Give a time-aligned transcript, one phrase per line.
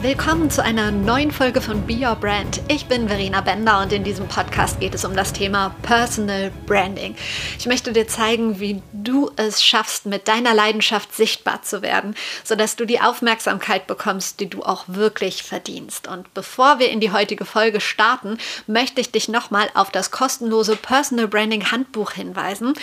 [0.00, 2.60] Willkommen zu einer neuen Folge von Be Your Brand.
[2.68, 7.16] Ich bin Verena Bender und in diesem Podcast geht es um das Thema Personal Branding.
[7.58, 12.14] Ich möchte dir zeigen, wie du es schaffst, mit deiner Leidenschaft sichtbar zu werden,
[12.44, 16.06] sodass du die Aufmerksamkeit bekommst, die du auch wirklich verdienst.
[16.06, 20.76] Und bevor wir in die heutige Folge starten, möchte ich dich nochmal auf das kostenlose
[20.76, 22.74] Personal Branding Handbuch hinweisen.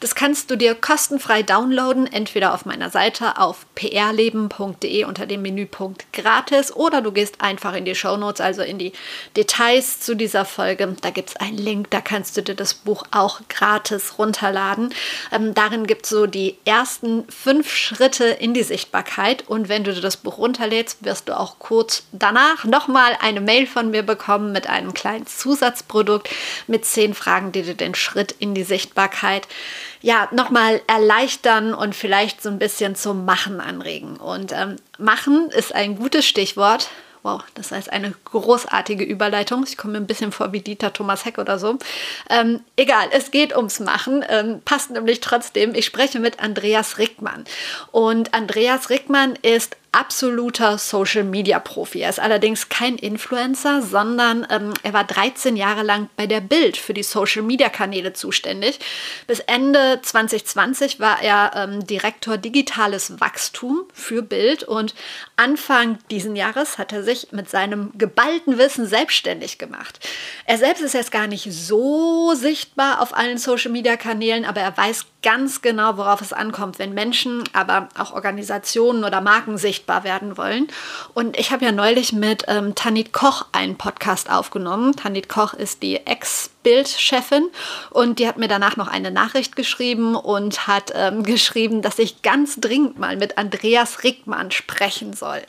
[0.00, 6.12] Das kannst du dir kostenfrei downloaden, entweder auf meiner Seite auf prleben.de unter dem Menüpunkt
[6.12, 8.92] gratis ist oder du gehst einfach in die Show Notes, also in die
[9.36, 10.96] Details zu dieser Folge.
[11.00, 14.92] Da gibt es einen Link, da kannst du dir das Buch auch gratis runterladen.
[15.32, 19.92] Ähm, darin gibt es so die ersten fünf Schritte in die Sichtbarkeit und wenn du
[19.92, 24.52] dir das Buch runterlädst, wirst du auch kurz danach nochmal eine Mail von mir bekommen
[24.52, 26.28] mit einem kleinen Zusatzprodukt
[26.66, 29.46] mit zehn Fragen, die dir den Schritt in die Sichtbarkeit
[30.04, 34.18] ja, nochmal erleichtern und vielleicht so ein bisschen zum Machen anregen.
[34.18, 36.90] Und ähm, Machen ist ein gutes Stichwort.
[37.22, 39.64] Wow, das heißt eine großartige Überleitung.
[39.66, 41.78] Ich komme mir ein bisschen vor wie Dieter Thomas Heck oder so.
[42.28, 44.22] Ähm, egal, es geht ums Machen.
[44.28, 45.74] Ähm, passt nämlich trotzdem.
[45.74, 47.46] Ich spreche mit Andreas Rickmann.
[47.90, 52.00] Und Andreas Rickmann ist absoluter Social-Media-Profi.
[52.00, 56.76] Er ist allerdings kein Influencer, sondern ähm, er war 13 Jahre lang bei der Bild
[56.76, 58.80] für die Social-Media-Kanäle zuständig.
[59.26, 64.94] Bis Ende 2020 war er ähm, Direktor Digitales Wachstum für Bild und
[65.36, 70.00] Anfang diesen Jahres hat er sich mit seinem geballten Wissen selbstständig gemacht.
[70.44, 75.62] Er selbst ist jetzt gar nicht so sichtbar auf allen Social-Media-Kanälen, aber er weiß ganz
[75.62, 80.68] genau, worauf es ankommt, wenn Menschen, aber auch Organisationen oder Marken sichtbar werden wollen.
[81.14, 84.94] Und ich habe ja neulich mit ähm, Tanit Koch einen Podcast aufgenommen.
[84.94, 87.48] Tanit Koch ist die Ex- Bildchefin
[87.90, 92.22] und die hat mir danach noch eine Nachricht geschrieben und hat ähm, geschrieben, dass ich
[92.22, 95.42] ganz dringend mal mit Andreas Rickmann sprechen soll.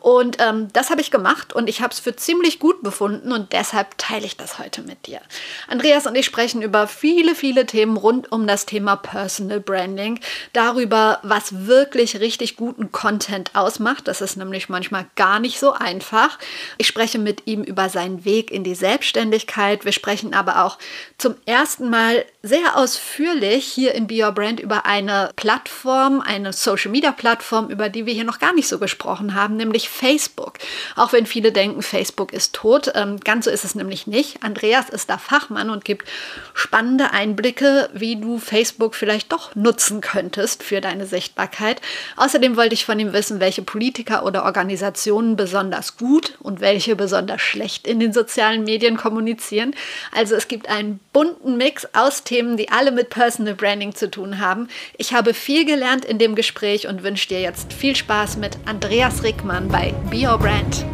[0.00, 3.52] Und ähm, das habe ich gemacht und ich habe es für ziemlich gut befunden und
[3.52, 5.20] deshalb teile ich das heute mit dir.
[5.68, 10.18] Andreas und ich sprechen über viele, viele Themen rund um das Thema Personal Branding,
[10.52, 14.08] darüber, was wirklich richtig guten Content ausmacht.
[14.08, 16.38] Das ist nämlich manchmal gar nicht so einfach.
[16.78, 19.84] Ich spreche mit ihm über seinen Weg in die Selbstständigkeit.
[19.84, 20.78] Wir sprechen aber auch
[21.18, 26.90] zum ersten Mal sehr ausführlich hier in Be Your Brand über eine Plattform, eine Social
[26.90, 30.58] Media Plattform, über die wir hier noch gar nicht so gesprochen haben, nämlich Facebook.
[30.96, 34.42] Auch wenn viele denken, Facebook ist tot, ähm, ganz so ist es nämlich nicht.
[34.42, 36.08] Andreas ist da Fachmann und gibt
[36.54, 41.80] spannende Einblicke, wie du Facebook vielleicht doch nutzen könntest für deine Sichtbarkeit.
[42.16, 47.40] Außerdem wollte ich von ihm wissen, welche Politiker oder Organisationen besonders gut und welche besonders
[47.40, 49.74] schlecht in den sozialen Medien kommunizieren.
[50.12, 54.38] Also es gibt einen bunten Mix aus Themen, die alle mit Personal Branding zu tun
[54.38, 54.68] haben.
[54.98, 59.22] Ich habe viel gelernt in dem Gespräch und wünsche dir jetzt viel Spaß mit Andreas
[59.22, 60.84] Rickmann bei Be Your Brand.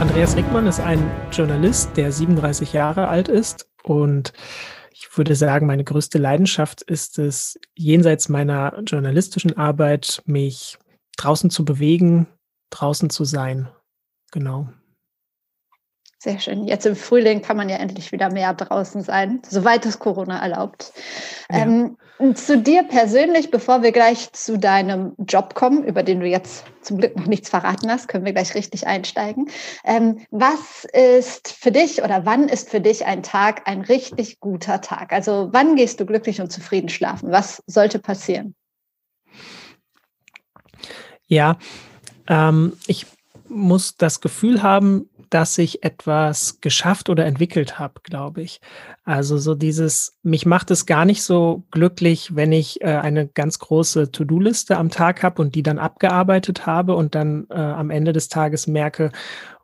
[0.00, 4.32] Andreas Rickmann ist ein Journalist, der 37 Jahre alt ist und
[4.90, 10.76] ich würde sagen, meine größte Leidenschaft ist es, jenseits meiner journalistischen Arbeit, mich
[11.16, 12.26] draußen zu bewegen,
[12.70, 13.68] draußen zu sein.
[14.32, 14.70] Genau.
[16.24, 16.66] Sehr schön.
[16.66, 20.94] Jetzt im Frühling kann man ja endlich wieder mehr draußen sein, soweit es Corona erlaubt.
[21.52, 21.58] Ja.
[21.58, 21.98] Ähm,
[22.34, 26.96] zu dir persönlich, bevor wir gleich zu deinem Job kommen, über den du jetzt zum
[26.96, 29.50] Glück noch nichts verraten hast, können wir gleich richtig einsteigen.
[29.84, 34.80] Ähm, was ist für dich oder wann ist für dich ein Tag ein richtig guter
[34.80, 35.12] Tag?
[35.12, 37.32] Also wann gehst du glücklich und zufrieden schlafen?
[37.32, 38.54] Was sollte passieren?
[41.26, 41.58] Ja,
[42.28, 43.04] ähm, ich
[43.46, 48.60] muss das Gefühl haben, dass ich etwas geschafft oder entwickelt habe, glaube ich.
[49.04, 53.58] Also so dieses, mich macht es gar nicht so glücklich, wenn ich äh, eine ganz
[53.58, 58.12] große To-Do-Liste am Tag habe und die dann abgearbeitet habe und dann äh, am Ende
[58.12, 59.10] des Tages merke,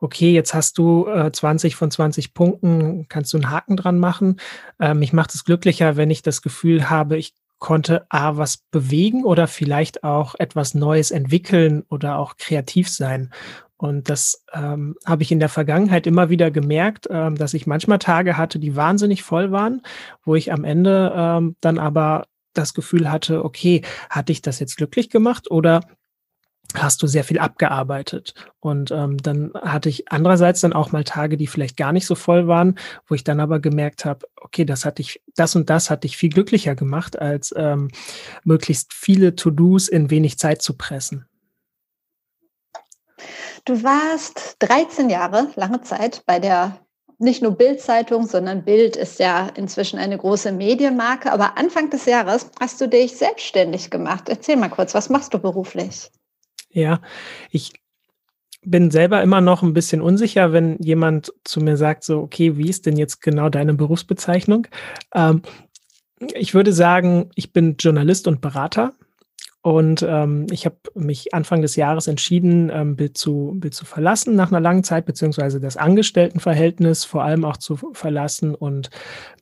[0.00, 4.36] okay, jetzt hast du äh, 20 von 20 Punkten, kannst du einen Haken dran machen.
[4.78, 9.24] Äh, mich macht es glücklicher, wenn ich das Gefühl habe, ich konnte A was bewegen
[9.24, 13.30] oder vielleicht auch etwas Neues entwickeln oder auch kreativ sein.
[13.80, 17.98] Und das ähm, habe ich in der Vergangenheit immer wieder gemerkt, ähm, dass ich manchmal
[17.98, 19.80] Tage hatte, die wahnsinnig voll waren,
[20.22, 23.80] wo ich am Ende ähm, dann aber das Gefühl hatte, okay,
[24.10, 25.80] hatte ich das jetzt glücklich gemacht oder
[26.74, 28.34] hast du sehr viel abgearbeitet.
[28.58, 32.14] Und ähm, dann hatte ich andererseits dann auch mal Tage, die vielleicht gar nicht so
[32.14, 35.88] voll waren, wo ich dann aber gemerkt habe, okay, das hatte ich, das und das
[35.88, 37.88] hatte ich viel glücklicher gemacht, als ähm,
[38.44, 41.24] möglichst viele To-Dos in wenig Zeit zu pressen.
[43.64, 46.78] Du warst 13 Jahre, lange Zeit, bei der
[47.18, 51.30] nicht nur Bild-Zeitung, sondern Bild ist ja inzwischen eine große Medienmarke.
[51.30, 54.28] Aber Anfang des Jahres hast du dich selbstständig gemacht.
[54.28, 56.10] Erzähl mal kurz, was machst du beruflich?
[56.70, 57.00] Ja,
[57.50, 57.72] ich
[58.62, 62.68] bin selber immer noch ein bisschen unsicher, wenn jemand zu mir sagt, so, okay, wie
[62.68, 64.66] ist denn jetzt genau deine Berufsbezeichnung?
[65.14, 65.42] Ähm,
[66.34, 68.92] ich würde sagen, ich bin Journalist und Berater.
[69.62, 74.34] Und ähm, ich habe mich Anfang des Jahres entschieden, ähm, Bild, zu, Bild zu verlassen
[74.34, 78.88] nach einer langen Zeit, beziehungsweise das Angestelltenverhältnis vor allem auch zu verlassen und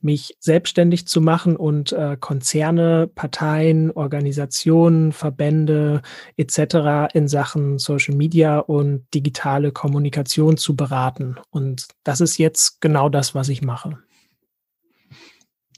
[0.01, 6.01] mich selbstständig zu machen und äh, Konzerne, Parteien, Organisationen, Verbände
[6.35, 7.13] etc.
[7.13, 11.37] in Sachen Social Media und digitale Kommunikation zu beraten.
[11.49, 13.97] Und das ist jetzt genau das, was ich mache.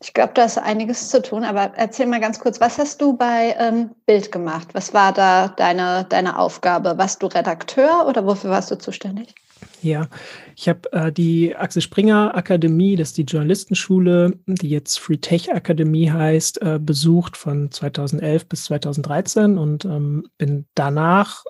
[0.02, 3.16] Ich glaube, da ist einiges zu tun, aber erzähl mal ganz kurz, was hast du
[3.16, 4.70] bei ähm, Bild gemacht?
[4.74, 6.98] Was war da deine, deine Aufgabe?
[6.98, 9.36] Warst du Redakteur oder wofür warst du zuständig?
[9.84, 10.08] Ja,
[10.56, 15.54] ich habe äh, die Axel Springer Akademie, das ist die Journalistenschule, die jetzt Free Tech
[15.54, 21.44] Akademie heißt, äh, besucht von 2011 bis 2013 und ähm, bin danach,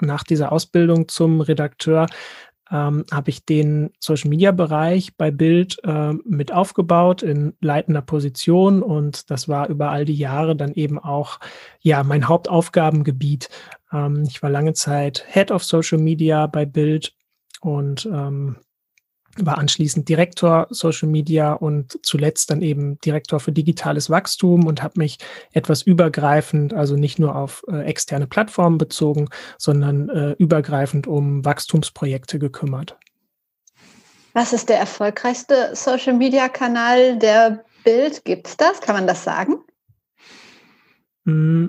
[0.00, 2.06] nach dieser Ausbildung zum Redakteur,
[2.74, 8.82] ähm, habe ich den Social Media Bereich bei Bild äh, mit aufgebaut in leitender Position
[8.82, 11.38] und das war über all die Jahre dann eben auch
[11.80, 13.48] ja mein Hauptaufgabengebiet.
[13.92, 17.14] Ähm, ich war lange Zeit Head of Social Media bei Bild
[17.60, 18.56] und ähm,
[19.40, 24.98] war anschließend Direktor Social Media und zuletzt dann eben Direktor für digitales Wachstum und habe
[24.98, 25.18] mich
[25.52, 29.28] etwas übergreifend, also nicht nur auf äh, externe Plattformen bezogen,
[29.58, 32.96] sondern äh, übergreifend um Wachstumsprojekte gekümmert.
[34.32, 38.24] Was ist der erfolgreichste Social Media Kanal der Bild?
[38.24, 38.80] Gibt es das?
[38.80, 39.58] Kann man das sagen?
[41.24, 41.66] Mm,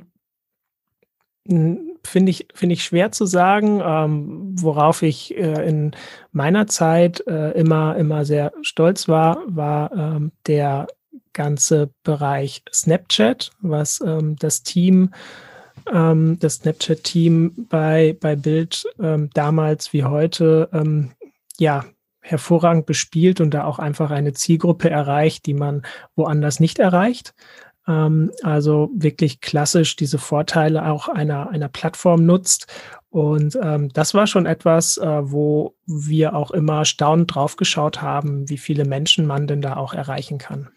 [2.06, 5.92] Finde ich, finde ich schwer zu sagen, ähm, worauf ich äh, in
[6.32, 10.88] meiner Zeit äh, immer, immer sehr stolz war, war ähm, der
[11.34, 15.14] ganze Bereich Snapchat, was ähm, das Team,
[15.94, 21.12] ähm, das Snapchat-Team bei, bei Bild ähm, damals wie heute, ähm,
[21.58, 21.86] ja,
[22.22, 25.84] hervorragend bespielt und da auch einfach eine Zielgruppe erreicht, die man
[26.16, 27.36] woanders nicht erreicht.
[27.88, 32.68] Ähm, also wirklich klassisch diese Vorteile auch einer, einer Plattform nutzt.
[33.10, 38.58] Und ähm, das war schon etwas, äh, wo wir auch immer staunend draufgeschaut haben, wie
[38.58, 40.70] viele Menschen man denn da auch erreichen kann.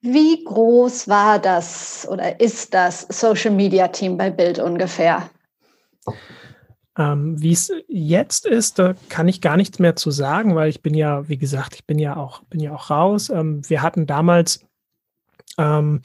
[0.00, 5.30] Wie groß war das oder ist das Social Media Team bei Bild ungefähr?
[6.96, 10.82] Ähm, wie es jetzt ist, da kann ich gar nichts mehr zu sagen, weil ich
[10.82, 13.30] bin ja, wie gesagt, ich bin ja auch, bin ja auch raus.
[13.30, 14.60] Ähm, wir hatten damals
[15.58, 16.00] ähm,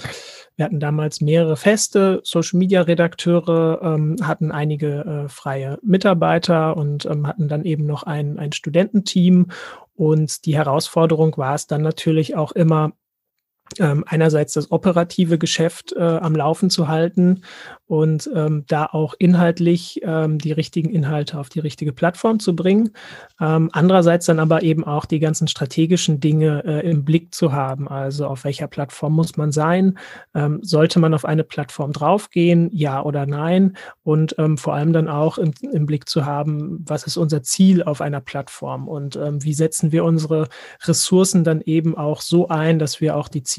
[0.55, 7.47] wir hatten damals mehrere feste Social-Media-Redakteure, ähm, hatten einige äh, freie Mitarbeiter und ähm, hatten
[7.47, 9.47] dann eben noch ein, ein Studententeam.
[9.95, 12.93] Und die Herausforderung war es dann natürlich auch immer,
[13.77, 17.41] ähm, einerseits das operative Geschäft äh, am Laufen zu halten
[17.89, 22.91] und ähm, da auch inhaltlich ähm, die richtigen Inhalte auf die richtige Plattform zu bringen.
[23.39, 27.87] Ähm, andererseits dann aber eben auch die ganzen strategischen Dinge äh, im Blick zu haben.
[27.87, 29.97] Also auf welcher Plattform muss man sein?
[30.35, 32.69] Ähm, sollte man auf eine Plattform draufgehen?
[32.71, 33.75] Ja oder nein?
[34.03, 38.01] Und vor allem dann auch im, im, Blick zu haben, was ist unser Ziel auf
[38.01, 40.47] einer Plattform und wie setzen wir unsere
[40.83, 43.58] Ressourcen dann eben auch so ein, dass wir auch die Ziele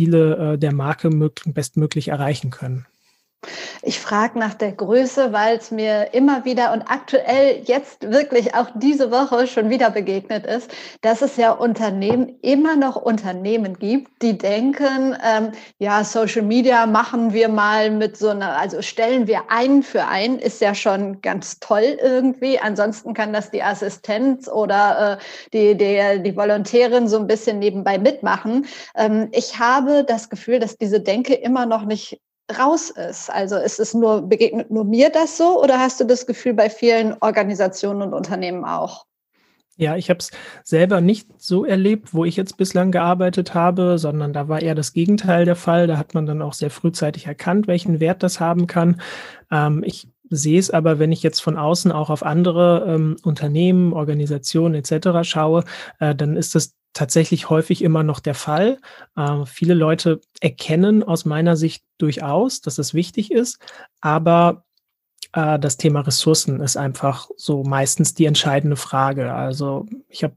[0.55, 1.11] äh, der Marke
[1.55, 2.87] bestmöglich erreichen können.
[3.83, 8.67] Ich frage nach der Größe, weil es mir immer wieder und aktuell jetzt wirklich auch
[8.75, 10.71] diese Woche schon wieder begegnet ist,
[11.01, 17.33] dass es ja Unternehmen immer noch Unternehmen gibt, die denken, ähm, ja, Social Media machen
[17.33, 21.59] wir mal mit so einer, also stellen wir ein für ein, ist ja schon ganz
[21.61, 22.59] toll irgendwie.
[22.59, 27.99] Ansonsten kann das die Assistenz oder äh, die, die, die Volontärin so ein bisschen nebenbei
[27.99, 28.67] mitmachen.
[28.95, 32.21] Ähm, ich habe das Gefühl, dass diese Denke immer noch nicht
[32.59, 33.31] raus ist.
[33.31, 36.71] Also ist es nur, begegnet nur mir das so oder hast du das Gefühl bei
[36.71, 39.07] vielen Organisationen und Unternehmen auch?
[39.77, 40.31] Ja, ich habe es
[40.63, 44.93] selber nicht so erlebt, wo ich jetzt bislang gearbeitet habe, sondern da war eher das
[44.93, 45.87] Gegenteil der Fall.
[45.87, 49.01] Da hat man dann auch sehr frühzeitig erkannt, welchen Wert das haben kann.
[49.51, 53.95] Ähm, ich sehe es aber, wenn ich jetzt von außen auch auf andere ähm, Unternehmen,
[53.95, 55.23] Organisationen etc.
[55.23, 55.65] schaue,
[55.99, 58.79] äh, dann ist das tatsächlich häufig immer noch der Fall.
[59.17, 63.59] Äh, viele Leute erkennen aus meiner Sicht durchaus, dass es wichtig ist,
[64.01, 64.65] aber
[65.33, 69.33] äh, das Thema Ressourcen ist einfach so meistens die entscheidende Frage.
[69.33, 70.35] Also ich habe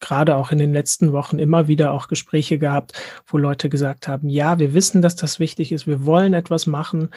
[0.00, 2.92] gerade auch in den letzten Wochen immer wieder auch Gespräche gehabt,
[3.26, 7.10] wo Leute gesagt haben, ja, wir wissen, dass das wichtig ist, wir wollen etwas machen,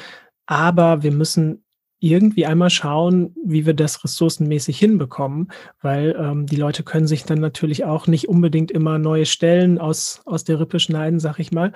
[0.46, 1.63] aber wir müssen
[2.00, 5.51] irgendwie einmal schauen, wie wir das ressourcenmäßig hinbekommen,
[5.82, 10.22] weil ähm, die Leute können sich dann natürlich auch nicht unbedingt immer neue Stellen aus,
[10.25, 11.74] aus der Rippe schneiden, sag ich mal.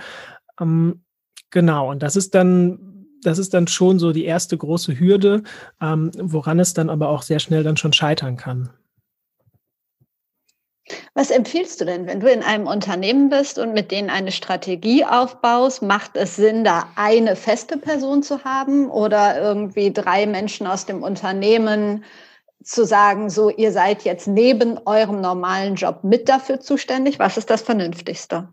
[0.60, 1.03] Ähm,
[1.50, 5.44] genau, und das ist dann, das ist dann schon so die erste große Hürde,
[5.82, 8.70] ähm, woran es dann aber auch sehr schnell dann schon scheitern kann.
[11.15, 15.05] Was empfiehlst du denn, wenn du in einem Unternehmen bist und mit denen eine Strategie
[15.05, 15.84] aufbaust?
[15.84, 21.03] Macht es Sinn, da eine feste Person zu haben oder irgendwie drei Menschen aus dem
[21.03, 22.03] Unternehmen
[22.63, 27.20] zu sagen, so, ihr seid jetzt neben eurem normalen Job mit dafür zuständig?
[27.20, 28.48] Was ist das Vernünftigste?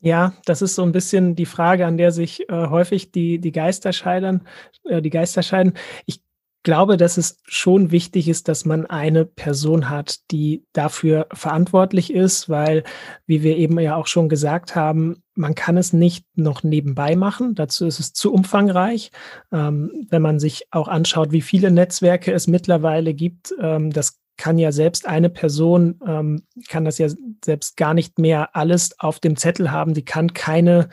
[0.00, 3.52] Ja, das ist so ein bisschen die Frage, an der sich äh, häufig die, die
[3.52, 4.46] Geister scheiden.
[4.84, 5.74] Äh, die Geister scheiden.
[6.06, 6.22] Ich
[6.68, 12.50] glaube, dass es schon wichtig ist, dass man eine Person hat, die dafür verantwortlich ist,
[12.50, 12.84] weil,
[13.24, 17.54] wie wir eben ja auch schon gesagt haben, man kann es nicht noch nebenbei machen.
[17.54, 19.12] Dazu ist es zu umfangreich.
[19.50, 24.58] Ähm, wenn man sich auch anschaut, wie viele Netzwerke es mittlerweile gibt, ähm, das kann
[24.58, 27.08] ja selbst eine Person, ähm, kann das ja
[27.42, 29.94] selbst gar nicht mehr alles auf dem Zettel haben.
[29.94, 30.90] Die kann keine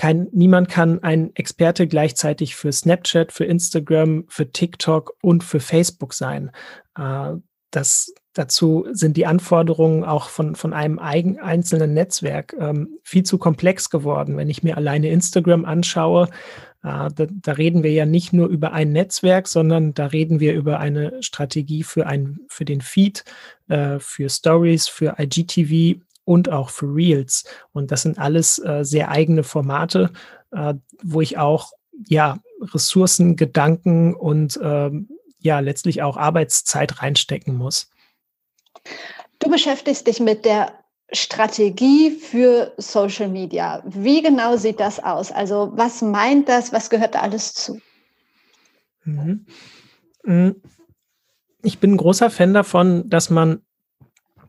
[0.00, 6.14] kein, niemand kann ein Experte gleichzeitig für Snapchat, für Instagram, für TikTok und für Facebook
[6.14, 6.52] sein.
[6.96, 7.32] Äh,
[7.70, 13.36] das, dazu sind die Anforderungen auch von, von einem eigen, einzelnen Netzwerk ähm, viel zu
[13.36, 14.38] komplex geworden.
[14.38, 16.30] Wenn ich mir alleine Instagram anschaue,
[16.82, 20.54] äh, da, da, reden wir ja nicht nur über ein Netzwerk, sondern da reden wir
[20.54, 23.22] über eine Strategie für, ein, für den Feed,
[23.68, 27.44] äh, für Stories, für IGTV und auch für Reels.
[27.72, 30.12] Und das sind alles äh, sehr eigene Formate,
[30.52, 31.72] äh, wo ich auch
[32.06, 35.08] ja Ressourcen, Gedanken und ähm,
[35.40, 37.90] ja letztlich auch Arbeitszeit reinstecken muss.
[39.40, 40.72] Du beschäftigst dich mit der
[41.10, 43.82] Strategie für Social Media.
[43.84, 45.32] Wie genau sieht das aus?
[45.32, 46.72] Also was meint das?
[46.72, 47.80] Was gehört da alles zu?
[49.02, 49.46] Mhm.
[50.22, 50.50] Mm.
[51.62, 53.62] Ich bin ein großer Fan davon, dass man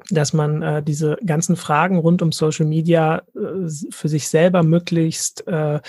[0.10, 5.48] dass man äh, diese ganzen Fragen rund um Social Media äh, für sich selber möglichst
[5.48, 5.80] äh,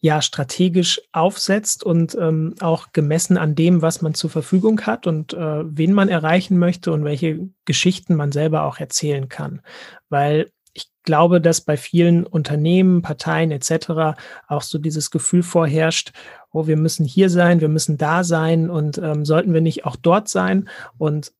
[0.00, 5.32] ja strategisch aufsetzt und ähm, auch gemessen an dem, was man zur Verfügung hat und
[5.32, 9.62] äh, wen man erreichen möchte und welche Geschichten man selber auch erzählen kann.
[10.10, 14.18] Weil ich glaube, dass bei vielen Unternehmen, Parteien etc.
[14.46, 16.12] auch so dieses Gefühl vorherrscht,
[16.52, 19.96] oh, wir müssen hier sein, wir müssen da sein und ähm, sollten wir nicht auch
[19.96, 20.68] dort sein?
[20.98, 21.32] Und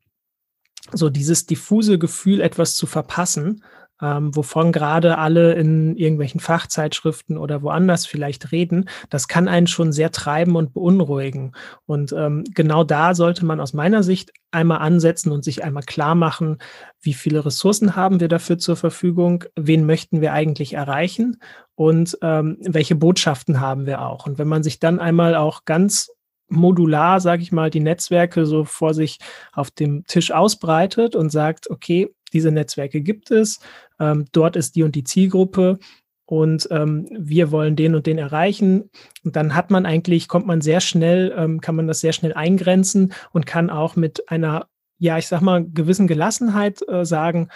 [0.92, 3.62] so dieses diffuse Gefühl, etwas zu verpassen,
[4.02, 9.92] ähm, wovon gerade alle in irgendwelchen Fachzeitschriften oder woanders vielleicht reden, das kann einen schon
[9.92, 11.52] sehr treiben und beunruhigen.
[11.86, 16.14] Und ähm, genau da sollte man aus meiner Sicht einmal ansetzen und sich einmal klar
[16.14, 16.58] machen,
[17.00, 21.38] wie viele Ressourcen haben wir dafür zur Verfügung, wen möchten wir eigentlich erreichen
[21.76, 24.26] und ähm, welche Botschaften haben wir auch.
[24.26, 26.10] Und wenn man sich dann einmal auch ganz
[26.48, 29.18] modular, sage ich mal, die Netzwerke so vor sich
[29.52, 33.60] auf dem Tisch ausbreitet und sagt, okay, diese Netzwerke gibt es,
[34.00, 35.78] ähm, dort ist die und die Zielgruppe
[36.26, 38.90] und ähm, wir wollen den und den erreichen.
[39.24, 42.32] Und dann hat man eigentlich, kommt man sehr schnell, ähm, kann man das sehr schnell
[42.32, 44.66] eingrenzen und kann auch mit einer,
[44.98, 47.48] ja, ich sag mal, gewissen Gelassenheit äh, sagen,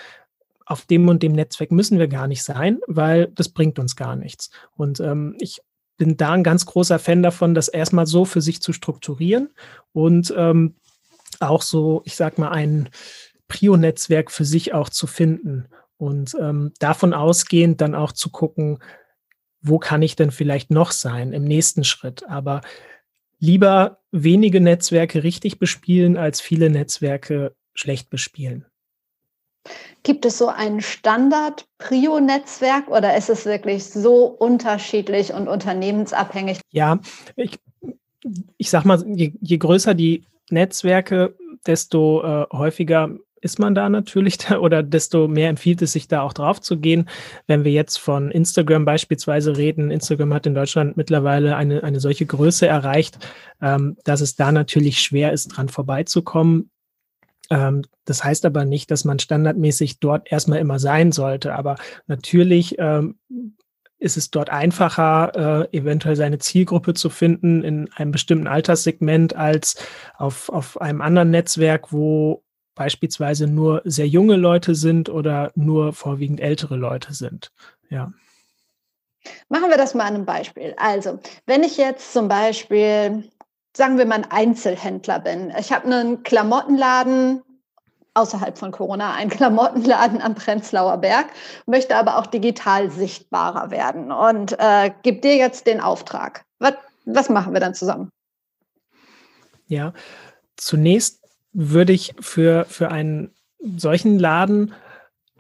[0.66, 4.16] auf dem und dem Netzwerk müssen wir gar nicht sein, weil das bringt uns gar
[4.16, 4.50] nichts.
[4.76, 5.62] Und ähm, ich
[5.98, 9.50] bin da ein ganz großer Fan davon, das erstmal so für sich zu strukturieren
[9.92, 10.76] und ähm,
[11.40, 12.88] auch so, ich sag mal, ein
[13.48, 18.78] Prio-Netzwerk für sich auch zu finden und ähm, davon ausgehend dann auch zu gucken,
[19.60, 22.28] wo kann ich denn vielleicht noch sein im nächsten Schritt.
[22.28, 22.60] Aber
[23.38, 28.66] lieber wenige Netzwerke richtig bespielen, als viele Netzwerke schlecht bespielen.
[30.02, 36.60] Gibt es so ein Standard-Prio-Netzwerk oder ist es wirklich so unterschiedlich und unternehmensabhängig?
[36.70, 36.98] Ja,
[37.36, 37.58] ich,
[38.56, 41.36] ich sag mal, je, je größer die Netzwerke,
[41.66, 46.22] desto äh, häufiger ist man da natürlich da, oder desto mehr empfiehlt es sich da
[46.22, 47.08] auch drauf zu gehen.
[47.46, 52.26] Wenn wir jetzt von Instagram beispielsweise reden, Instagram hat in Deutschland mittlerweile eine, eine solche
[52.26, 53.18] Größe erreicht,
[53.60, 56.70] ähm, dass es da natürlich schwer ist, dran vorbeizukommen.
[57.50, 61.54] Ähm, das heißt aber nicht, dass man standardmäßig dort erstmal immer sein sollte.
[61.54, 61.76] Aber
[62.06, 63.18] natürlich ähm,
[63.98, 69.76] ist es dort einfacher, äh, eventuell seine Zielgruppe zu finden in einem bestimmten Alterssegment als
[70.16, 76.40] auf, auf einem anderen Netzwerk, wo beispielsweise nur sehr junge Leute sind oder nur vorwiegend
[76.40, 77.50] ältere Leute sind.
[77.90, 78.12] Ja.
[79.48, 80.74] Machen wir das mal an einem Beispiel.
[80.76, 83.24] Also, wenn ich jetzt zum Beispiel
[83.78, 85.52] sagen wir mal, ein Einzelhändler bin.
[85.58, 87.42] Ich habe einen Klamottenladen
[88.12, 91.26] außerhalb von Corona, einen Klamottenladen am Prenzlauer Berg,
[91.66, 96.44] möchte aber auch digital sichtbarer werden und äh, gebe dir jetzt den Auftrag.
[96.58, 96.74] Was,
[97.06, 98.10] was machen wir dann zusammen?
[99.68, 99.92] Ja,
[100.56, 103.32] zunächst würde ich für, für einen
[103.76, 104.74] solchen Laden,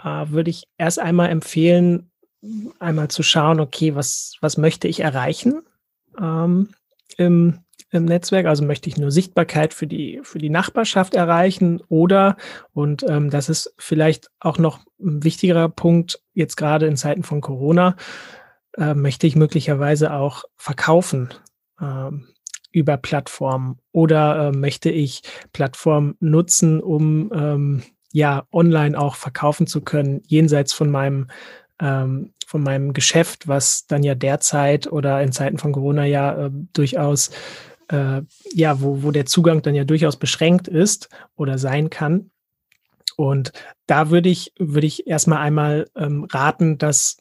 [0.02, 2.12] äh, würde ich erst einmal empfehlen,
[2.78, 5.62] einmal zu schauen, okay, was, was möchte ich erreichen
[6.20, 6.72] ähm,
[7.16, 8.46] im, im Netzwerk?
[8.46, 12.36] Also möchte ich nur Sichtbarkeit für die, für die Nachbarschaft erreichen oder,
[12.72, 17.40] und ähm, das ist vielleicht auch noch ein wichtigerer Punkt, jetzt gerade in Zeiten von
[17.40, 17.96] Corona,
[18.76, 21.30] äh, möchte ich möglicherweise auch verkaufen.
[21.80, 22.28] Ähm,
[22.70, 29.80] über Plattformen oder äh, möchte ich Plattformen nutzen, um ähm, ja online auch verkaufen zu
[29.80, 31.28] können, jenseits von meinem
[31.80, 36.50] ähm, von meinem Geschäft, was dann ja derzeit oder in Zeiten von Corona ja äh,
[36.72, 37.30] durchaus
[37.88, 42.30] äh, ja, wo, wo der Zugang dann ja durchaus beschränkt ist oder sein kann.
[43.16, 43.52] Und
[43.86, 47.18] da würde ich, würde ich erstmal einmal ähm, raten, dass,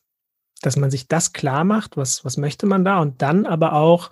[0.61, 4.11] dass man sich das klar macht, was, was möchte man da und dann aber auch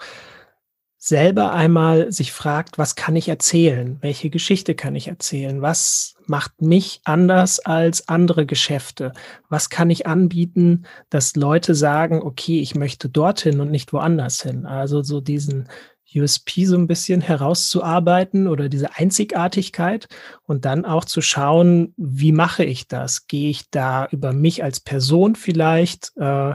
[1.05, 4.00] selber einmal sich fragt, was kann ich erzählen?
[4.01, 5.62] Welche Geschichte kann ich erzählen?
[5.62, 9.13] Was macht mich anders als andere Geschäfte?
[9.47, 14.65] Was kann ich anbieten, dass Leute sagen, okay, ich möchte dorthin und nicht woanders hin?
[14.65, 15.69] Also so diesen,
[16.15, 20.07] USP so ein bisschen herauszuarbeiten oder diese Einzigartigkeit
[20.43, 23.27] und dann auch zu schauen, wie mache ich das?
[23.27, 26.53] Gehe ich da über mich als Person vielleicht, äh,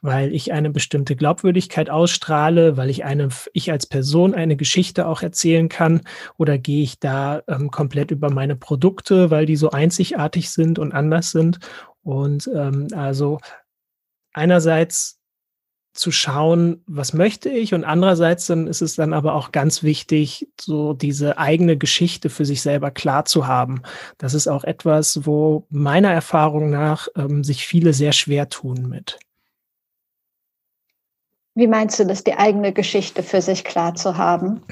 [0.00, 5.22] weil ich eine bestimmte Glaubwürdigkeit ausstrahle, weil ich eine, ich als Person eine Geschichte auch
[5.22, 6.02] erzählen kann
[6.38, 10.92] oder gehe ich da ähm, komplett über meine Produkte, weil die so einzigartig sind und
[10.92, 11.58] anders sind?
[12.02, 13.38] Und ähm, also
[14.32, 15.21] einerseits
[15.92, 20.48] zu schauen, was möchte ich und andererseits dann ist es dann aber auch ganz wichtig,
[20.60, 23.82] so diese eigene Geschichte für sich selber klar zu haben.
[24.16, 29.18] Das ist auch etwas, wo meiner Erfahrung nach ähm, sich viele sehr schwer tun mit.
[31.54, 34.62] Wie meinst du das, die eigene Geschichte für sich klar zu haben?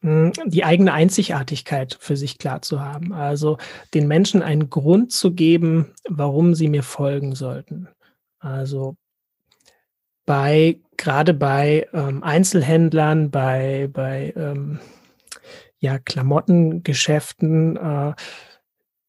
[0.00, 3.12] Hm, die eigene Einzigartigkeit für sich klar zu haben.
[3.12, 3.58] Also
[3.94, 7.88] den Menschen einen Grund zu geben, warum sie mir folgen sollten.
[8.40, 8.96] Also
[10.26, 14.78] bei, gerade bei ähm, Einzelhändlern, bei, bei ähm,
[15.78, 18.14] ja, Klamottengeschäften, äh,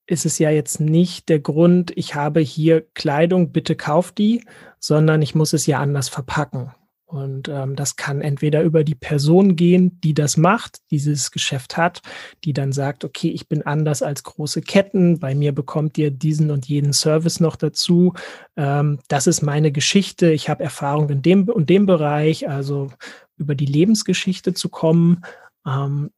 [0.05, 4.43] ist es ja jetzt nicht der Grund, ich habe hier Kleidung, bitte kauf die,
[4.79, 6.73] sondern ich muss es ja anders verpacken.
[7.13, 12.01] Und ähm, das kann entweder über die Person gehen, die das macht, dieses Geschäft hat,
[12.43, 16.49] die dann sagt, okay, ich bin anders als große Ketten, bei mir bekommt ihr diesen
[16.49, 18.13] und jeden Service noch dazu.
[18.57, 22.89] Ähm, das ist meine Geschichte, ich habe Erfahrung in dem und dem Bereich, also
[23.37, 25.23] über die Lebensgeschichte zu kommen.
[25.67, 26.09] Ähm,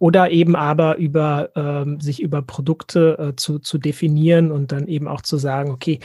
[0.00, 5.06] oder eben aber über ähm, sich über Produkte äh, zu, zu definieren und dann eben
[5.06, 6.00] auch zu sagen, okay,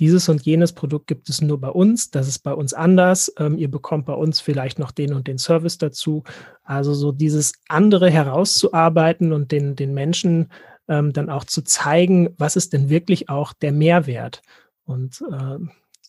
[0.00, 3.58] dieses und jenes Produkt gibt es nur bei uns, das ist bei uns anders, ähm,
[3.58, 6.24] ihr bekommt bei uns vielleicht noch den und den Service dazu.
[6.62, 10.50] Also so dieses andere herauszuarbeiten und den, den Menschen
[10.88, 14.42] ähm, dann auch zu zeigen, was ist denn wirklich auch der Mehrwert.
[14.84, 15.58] Und äh,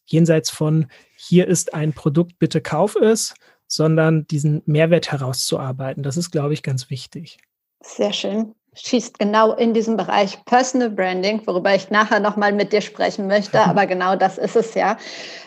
[0.06, 3.34] jenseits von, hier ist ein Produkt, bitte kauf es,
[3.68, 6.04] sondern diesen Mehrwert herauszuarbeiten.
[6.04, 7.38] Das ist, glaube ich, ganz wichtig.
[7.82, 12.82] Sehr schön schießt genau in diesem Bereich Personal Branding, worüber ich nachher nochmal mit dir
[12.82, 14.98] sprechen möchte, aber genau das ist es ja.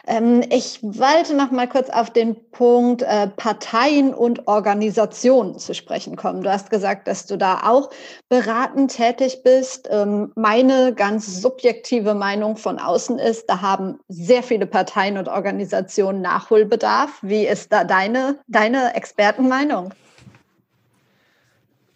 [0.07, 6.17] Ähm, ich wollte noch mal kurz auf den Punkt äh, Parteien und Organisationen zu sprechen
[6.17, 6.43] kommen.
[6.43, 7.91] Du hast gesagt, dass du da auch
[8.29, 9.89] beratend tätig bist.
[9.91, 16.23] Ähm, meine ganz subjektive Meinung von außen ist, da haben sehr viele Parteien und Organisationen
[16.23, 17.19] Nachholbedarf.
[17.23, 19.93] Wie ist da deine, deine Expertenmeinung?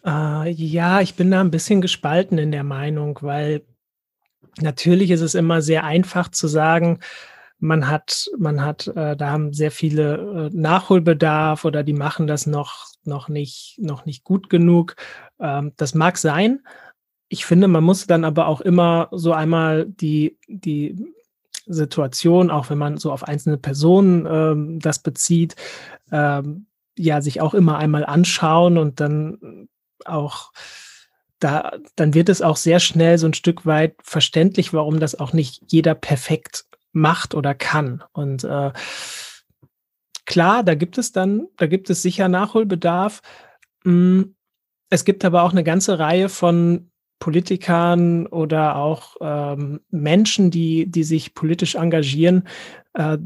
[0.05, 3.63] Äh, ja, ich bin da ein bisschen gespalten in der Meinung, weil
[4.59, 6.99] natürlich ist es immer sehr einfach zu sagen,
[7.59, 12.47] man hat, man hat, äh, da haben sehr viele äh, Nachholbedarf oder die machen das
[12.47, 14.95] noch, noch nicht, noch nicht gut genug.
[15.39, 16.61] Ähm, das mag sein.
[17.29, 20.95] Ich finde, man muss dann aber auch immer so einmal die, die
[21.67, 25.55] Situation, auch wenn man so auf einzelne Personen ähm, das bezieht,
[26.11, 26.65] ähm,
[26.97, 29.69] ja, sich auch immer einmal anschauen und dann
[30.07, 30.51] auch
[31.39, 35.33] da, dann wird es auch sehr schnell so ein Stück weit verständlich, warum das auch
[35.33, 38.03] nicht jeder perfekt macht oder kann.
[38.13, 38.71] Und äh,
[40.25, 43.21] klar, da gibt es dann, da gibt es sicher Nachholbedarf.
[43.83, 44.35] Hm,
[44.89, 51.03] es gibt aber auch eine ganze Reihe von Politikern oder auch ähm, Menschen, die, die
[51.03, 52.47] sich politisch engagieren,
[52.93, 53.17] äh,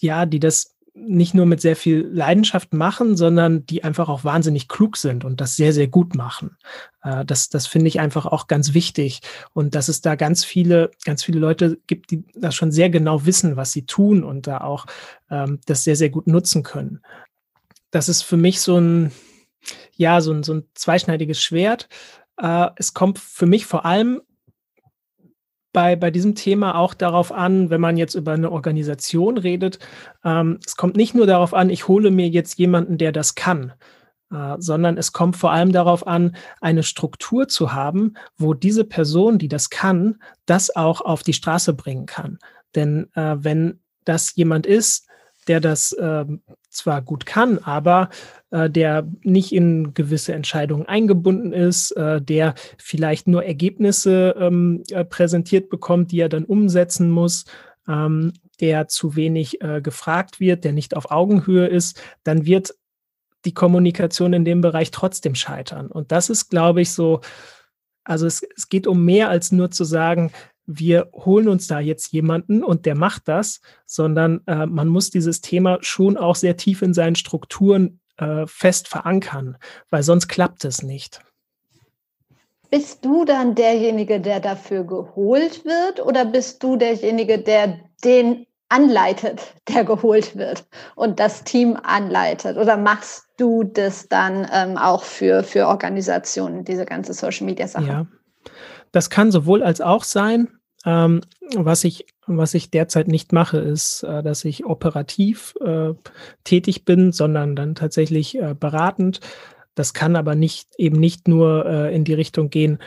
[0.00, 4.66] ja, die das nicht nur mit sehr viel Leidenschaft machen, sondern die einfach auch wahnsinnig
[4.66, 6.56] klug sind und das sehr, sehr gut machen.
[7.02, 9.20] Äh, das, das finde ich einfach auch ganz wichtig.
[9.52, 13.26] Und dass es da ganz viele, ganz viele Leute gibt, die das schon sehr genau
[13.26, 14.86] wissen, was sie tun und da auch
[15.30, 17.00] ähm, das sehr, sehr gut nutzen können.
[17.90, 19.12] Das ist für mich so ein,
[19.94, 21.88] ja, so ein, so ein zweischneidiges Schwert.
[22.38, 24.22] Äh, es kommt für mich vor allem
[25.76, 29.78] bei, bei diesem Thema auch darauf an, wenn man jetzt über eine Organisation redet,
[30.24, 33.74] ähm, es kommt nicht nur darauf an, ich hole mir jetzt jemanden, der das kann,
[34.32, 39.36] äh, sondern es kommt vor allem darauf an, eine Struktur zu haben, wo diese Person,
[39.36, 42.38] die das kann, das auch auf die Straße bringen kann.
[42.74, 45.06] Denn äh, wenn das jemand ist,
[45.46, 46.24] der das äh,
[46.76, 48.10] zwar gut kann, aber
[48.50, 55.04] äh, der nicht in gewisse Entscheidungen eingebunden ist, äh, der vielleicht nur Ergebnisse ähm, äh,
[55.04, 57.44] präsentiert bekommt, die er dann umsetzen muss,
[57.88, 62.74] ähm, der zu wenig äh, gefragt wird, der nicht auf Augenhöhe ist, dann wird
[63.44, 65.86] die Kommunikation in dem Bereich trotzdem scheitern.
[65.86, 67.20] Und das ist, glaube ich, so,
[68.04, 70.32] also es, es geht um mehr als nur zu sagen,
[70.66, 75.40] wir holen uns da jetzt jemanden und der macht das, sondern äh, man muss dieses
[75.40, 79.56] Thema schon auch sehr tief in seinen Strukturen äh, fest verankern,
[79.90, 81.20] weil sonst klappt es nicht.
[82.70, 89.54] Bist du dann derjenige, der dafür geholt wird oder bist du derjenige, der den anleitet,
[89.68, 92.56] der geholt wird und das Team anleitet?
[92.56, 97.86] Oder machst du das dann ähm, auch für, für Organisationen, diese ganze Social-Media-Sache?
[97.86, 98.06] Ja,
[98.96, 100.48] das kann sowohl als auch sein.
[100.86, 101.20] Ähm,
[101.54, 105.92] was ich, was ich derzeit nicht mache, ist, äh, dass ich operativ äh,
[106.44, 109.20] tätig bin, sondern dann tatsächlich äh, beratend.
[109.74, 112.78] Das kann aber nicht eben nicht nur äh, in die Richtung gehen,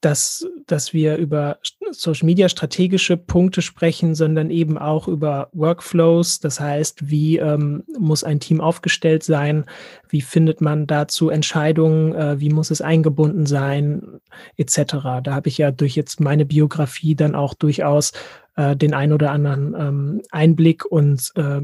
[0.00, 1.58] dass, dass wir über
[1.90, 6.38] Social Media strategische Punkte sprechen, sondern eben auch über Workflows.
[6.38, 9.64] Das heißt, wie ähm, muss ein Team aufgestellt sein?
[10.08, 12.14] Wie findet man dazu Entscheidungen?
[12.14, 14.20] Äh, wie muss es eingebunden sein?
[14.56, 14.76] Etc.
[15.22, 18.12] Da habe ich ja durch jetzt meine Biografie dann auch durchaus
[18.54, 21.60] äh, den ein oder anderen ähm, Einblick und äh,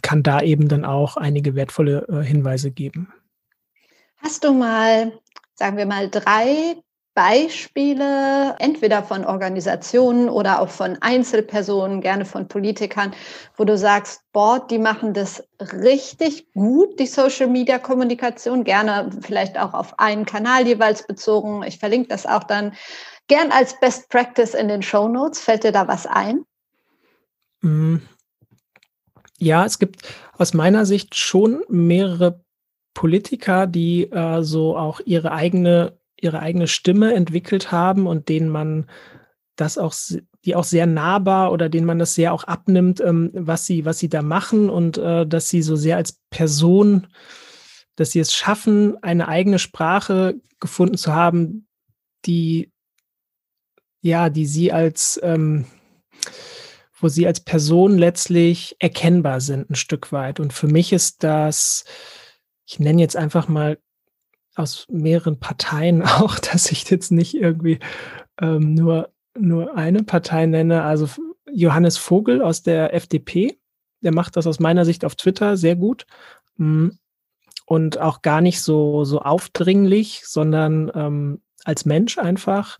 [0.00, 3.12] kann da eben dann auch einige wertvolle äh, Hinweise geben.
[4.16, 5.12] Hast du mal,
[5.54, 6.76] sagen wir mal, drei
[7.14, 13.14] Beispiele, entweder von Organisationen oder auch von Einzelpersonen, gerne von Politikern,
[13.56, 19.98] wo du sagst, boah, die machen das richtig gut, die Social-Media-Kommunikation, gerne vielleicht auch auf
[19.98, 21.62] einen Kanal jeweils bezogen.
[21.62, 22.72] Ich verlinke das auch dann
[23.28, 25.40] gern als Best Practice in den Show Notes.
[25.40, 26.44] Fällt dir da was ein?
[27.60, 27.98] Mm.
[29.38, 30.02] Ja, es gibt
[30.36, 32.40] aus meiner Sicht schon mehrere
[32.94, 38.86] Politiker, die äh, so auch ihre eigene ihre eigene Stimme entwickelt haben und denen man
[39.56, 39.94] das auch,
[40.44, 43.98] die auch sehr nahbar oder denen man das sehr auch abnimmt, ähm, was sie, was
[43.98, 47.06] sie da machen und äh, dass sie so sehr als Person,
[47.96, 51.66] dass sie es schaffen, eine eigene Sprache gefunden zu haben,
[52.26, 52.72] die,
[54.00, 55.66] ja, die sie als, ähm,
[56.98, 60.40] wo sie als Person letztlich erkennbar sind, ein Stück weit.
[60.40, 61.84] Und für mich ist das,
[62.66, 63.78] ich nenne jetzt einfach mal
[64.54, 67.78] aus mehreren Parteien auch, dass ich jetzt nicht irgendwie
[68.40, 70.82] ähm, nur, nur eine Partei nenne.
[70.82, 71.08] Also
[71.50, 73.58] Johannes Vogel aus der FDP,
[74.00, 76.06] der macht das aus meiner Sicht auf Twitter sehr gut.
[76.56, 76.98] Hm,
[77.66, 82.76] und auch gar nicht so, so aufdringlich, sondern ähm, als Mensch einfach.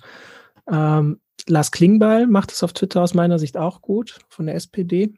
[0.71, 5.15] Ähm, Lars Klingbeil macht es auf Twitter aus meiner Sicht auch gut von der SPD.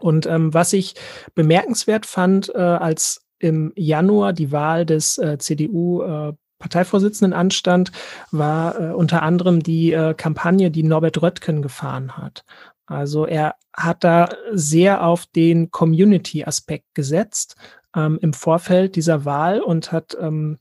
[0.00, 0.94] Und ähm, was ich
[1.34, 7.92] bemerkenswert fand, äh, als im Januar die Wahl des äh, CDU äh, Parteivorsitzenden anstand,
[8.32, 12.44] war äh, unter anderem die äh, Kampagne, die Norbert Röttgen gefahren hat.
[12.86, 17.56] Also er hat da sehr auf den Community-Aspekt gesetzt
[17.94, 20.58] ähm, im Vorfeld dieser Wahl und hat ähm,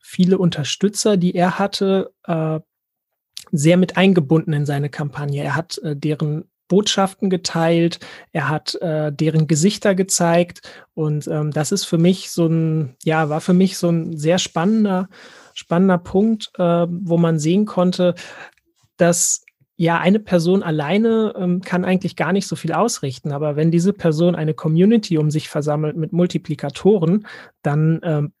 [0.00, 2.60] viele Unterstützer, die er hatte, äh,
[3.52, 5.42] sehr mit eingebunden in seine Kampagne.
[5.42, 7.98] Er hat äh, deren Botschaften geteilt,
[8.32, 10.62] er hat äh, deren Gesichter gezeigt.
[10.94, 14.38] Und ähm, das ist für mich so ein, ja, war für mich so ein sehr
[14.38, 15.10] spannender,
[15.52, 18.14] spannender Punkt, äh, wo man sehen konnte,
[18.96, 19.44] dass
[19.76, 23.94] ja, eine Person alleine ähm, kann eigentlich gar nicht so viel ausrichten, aber wenn diese
[23.94, 27.26] Person eine Community um sich versammelt mit Multiplikatoren,
[27.62, 28.32] dann ähm,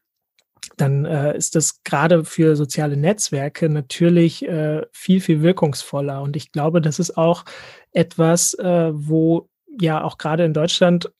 [0.76, 6.22] dann äh, ist das gerade für soziale Netzwerke natürlich äh, viel, viel wirkungsvoller.
[6.22, 7.44] Und ich glaube, das ist auch
[7.92, 9.48] etwas, äh, wo
[9.80, 11.10] ja auch gerade in Deutschland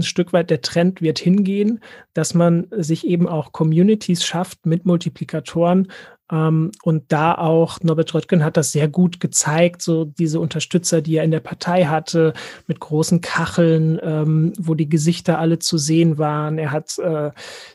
[0.00, 1.80] ein Stück weit der Trend wird hingehen,
[2.14, 5.88] dass man sich eben auch Communities schafft mit Multiplikatoren,
[6.30, 11.16] ähm, und da auch Norbert Röttgen hat das sehr gut gezeigt, so diese Unterstützer, die
[11.16, 12.32] er in der Partei hatte,
[12.66, 16.58] mit großen Kacheln, ähm, wo die Gesichter alle zu sehen waren.
[16.58, 17.30] Er hat äh,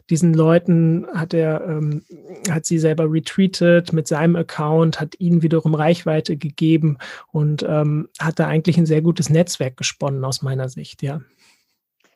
[0.09, 2.03] diesen Leuten, hat er, ähm,
[2.49, 6.97] hat sie selber retweetet mit seinem Account, hat ihnen wiederum Reichweite gegeben
[7.31, 11.21] und ähm, hat da eigentlich ein sehr gutes Netzwerk gesponnen aus meiner Sicht, ja.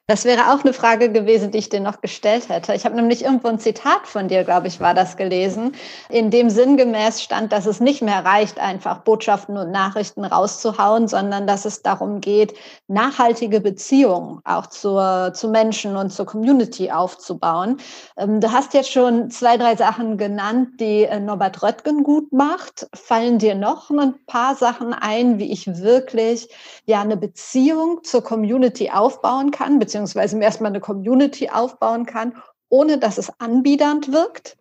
[0.10, 2.74] Das wäre auch eine Frage gewesen, die ich dir noch gestellt hätte.
[2.74, 5.74] Ich habe nämlich irgendwo ein Zitat von dir, glaube ich, war das gelesen,
[6.10, 11.45] in dem sinngemäß stand, dass es nicht mehr reicht, einfach Botschaften und Nachrichten rauszuhauen, sondern
[11.45, 12.56] dass es darum geht,
[12.88, 17.78] nachhaltige Beziehungen auch zur, zu Menschen und zur Community aufzubauen.
[18.17, 22.89] Ähm, du hast jetzt schon zwei, drei Sachen genannt, die äh, Norbert Röttgen gut macht.
[22.95, 26.50] Fallen dir noch ein paar Sachen ein, wie ich wirklich
[26.88, 32.33] ja eine Beziehung zur Community aufbauen kann, beziehungsweise beziehungsweise erstmal eine Community aufbauen kann,
[32.69, 34.57] ohne dass es anbiedernd wirkt?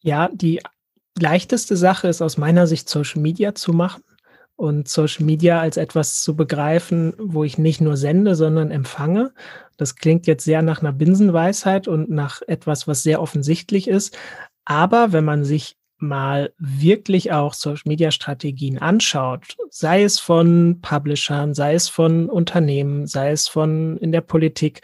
[0.00, 0.60] Ja, die
[1.18, 4.02] leichteste Sache ist aus meiner Sicht Social Media zu machen
[4.56, 9.32] und Social Media als etwas zu begreifen, wo ich nicht nur sende, sondern empfange.
[9.76, 14.16] Das klingt jetzt sehr nach einer Binsenweisheit und nach etwas, was sehr offensichtlich ist.
[14.64, 21.88] Aber wenn man sich mal wirklich auch Social-Media-Strategien anschaut, sei es von Publishern, sei es
[21.88, 24.82] von Unternehmen, sei es von in der Politik,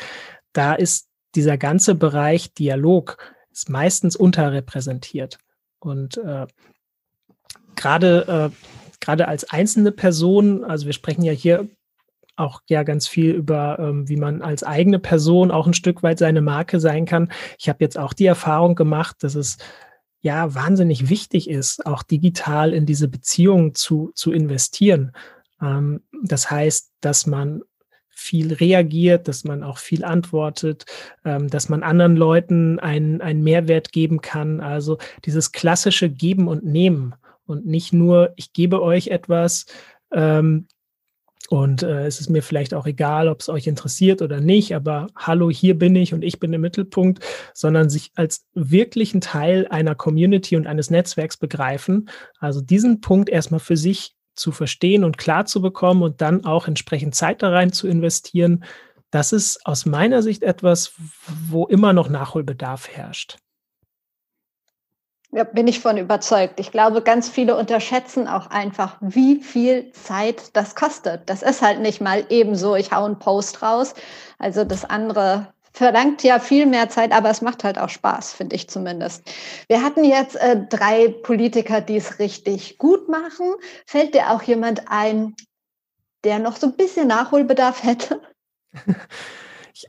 [0.52, 3.18] da ist dieser ganze Bereich Dialog
[3.52, 5.38] ist meistens unterrepräsentiert.
[5.78, 6.46] Und äh,
[7.74, 8.50] gerade
[9.06, 11.68] äh, als einzelne Person, also wir sprechen ja hier
[12.36, 16.18] auch ja ganz viel über, ähm, wie man als eigene Person auch ein Stück weit
[16.18, 17.32] seine Marke sein kann.
[17.58, 19.56] Ich habe jetzt auch die Erfahrung gemacht, dass es
[20.20, 25.12] ja wahnsinnig wichtig ist, auch digital in diese Beziehung zu, zu investieren.
[25.60, 27.62] Ähm, das heißt, dass man
[28.08, 30.86] viel reagiert, dass man auch viel antwortet,
[31.24, 34.60] ähm, dass man anderen Leuten einen, einen Mehrwert geben kann.
[34.60, 39.66] Also dieses klassische Geben und Nehmen und nicht nur, ich gebe euch etwas,
[40.12, 40.66] ähm,
[41.48, 45.06] und äh, es ist mir vielleicht auch egal, ob es euch interessiert oder nicht, aber
[45.16, 49.94] hallo, hier bin ich und ich bin im Mittelpunkt, sondern sich als wirklichen Teil einer
[49.94, 52.08] Community und eines Netzwerks begreifen.
[52.38, 56.68] Also diesen Punkt erstmal für sich zu verstehen und klar zu bekommen und dann auch
[56.68, 58.64] entsprechend Zeit da rein zu investieren,
[59.10, 60.92] das ist aus meiner Sicht etwas,
[61.48, 63.38] wo immer noch Nachholbedarf herrscht.
[65.32, 66.60] Ja, bin ich von überzeugt.
[66.60, 71.28] Ich glaube, ganz viele unterschätzen auch einfach, wie viel Zeit das kostet.
[71.28, 73.94] Das ist halt nicht mal ebenso, ich hau einen Post raus.
[74.38, 78.56] Also das andere verlangt ja viel mehr Zeit, aber es macht halt auch Spaß, finde
[78.56, 79.30] ich zumindest.
[79.68, 83.54] Wir hatten jetzt äh, drei Politiker, die es richtig gut machen.
[83.84, 85.34] Fällt dir auch jemand ein,
[86.24, 88.20] der noch so ein bisschen Nachholbedarf hätte?
[89.74, 89.86] Ich,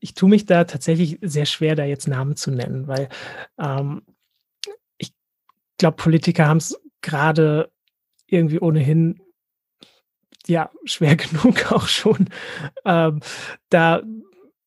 [0.00, 3.08] ich tue mich da tatsächlich sehr schwer, da jetzt Namen zu nennen, weil
[3.60, 4.02] ähm,
[5.80, 7.70] glaube, Politiker haben es gerade
[8.26, 9.20] irgendwie ohnehin
[10.46, 12.28] ja schwer genug auch schon.
[12.84, 13.20] Ähm,
[13.70, 14.02] da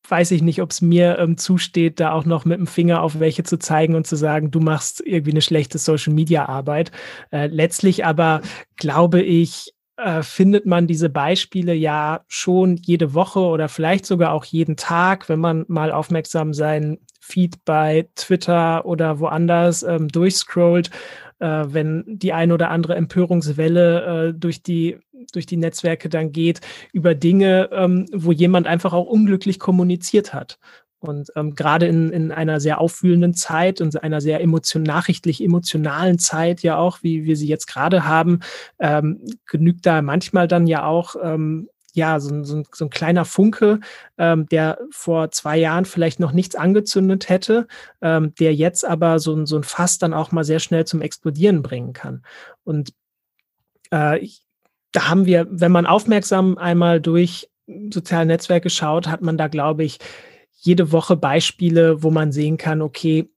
[0.06, 3.20] weiß ich nicht, ob es mir ähm, zusteht, da auch noch mit dem Finger auf
[3.20, 6.92] welche zu zeigen und zu sagen, du machst irgendwie eine schlechte Social-Media-Arbeit.
[7.30, 8.42] Äh, letztlich aber
[8.76, 14.44] glaube ich, äh, findet man diese Beispiele ja schon jede Woche oder vielleicht sogar auch
[14.44, 20.90] jeden Tag, wenn man mal aufmerksam sein Feed bei Twitter oder woanders ähm, durchscrollt,
[21.38, 24.98] äh, wenn die ein oder andere Empörungswelle äh, durch die
[25.32, 26.60] durch die Netzwerke dann geht
[26.92, 30.58] über Dinge, ähm, wo jemand einfach auch unglücklich kommuniziert hat.
[31.04, 36.18] Und ähm, gerade in, in einer sehr auffühlenden Zeit und einer sehr emotion nachrichtlich emotionalen
[36.18, 38.40] Zeit ja auch, wie wir sie jetzt gerade haben,
[38.78, 43.80] ähm, genügt da manchmal dann ja auch ähm, ja, so, so, so ein kleiner Funke,
[44.18, 47.68] ähm, der vor zwei Jahren vielleicht noch nichts angezündet hätte,
[48.00, 51.62] ähm, der jetzt aber so, so ein Fass dann auch mal sehr schnell zum Explodieren
[51.62, 52.24] bringen kann.
[52.64, 52.94] Und
[53.92, 54.42] äh, ich,
[54.90, 57.48] da haben wir, wenn man aufmerksam einmal durch
[57.90, 59.98] soziale Netzwerke schaut, hat man da, glaube ich,
[60.64, 63.30] jede Woche Beispiele, wo man sehen kann, okay,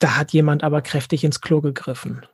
[0.00, 2.26] da hat jemand aber kräftig ins Klo gegriffen.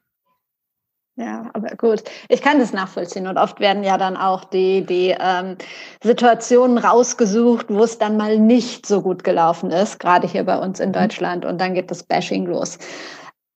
[1.17, 3.27] Ja, aber gut, ich kann das nachvollziehen.
[3.27, 5.57] Und oft werden ja dann auch die, die ähm,
[6.03, 10.81] Situationen rausgesucht, wo es dann mal nicht so gut gelaufen ist, gerade hier bei uns
[10.81, 10.95] in mhm.
[10.95, 11.45] Deutschland.
[11.45, 12.79] Und dann geht das Bashing los.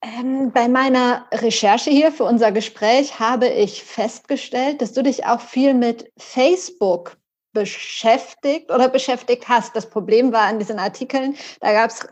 [0.03, 5.41] Ähm, bei meiner Recherche hier für unser Gespräch habe ich festgestellt, dass du dich auch
[5.41, 7.17] viel mit Facebook
[7.57, 9.75] beschäftigt oder beschäftigt hast.
[9.75, 12.07] Das Problem war an diesen Artikeln, da gab es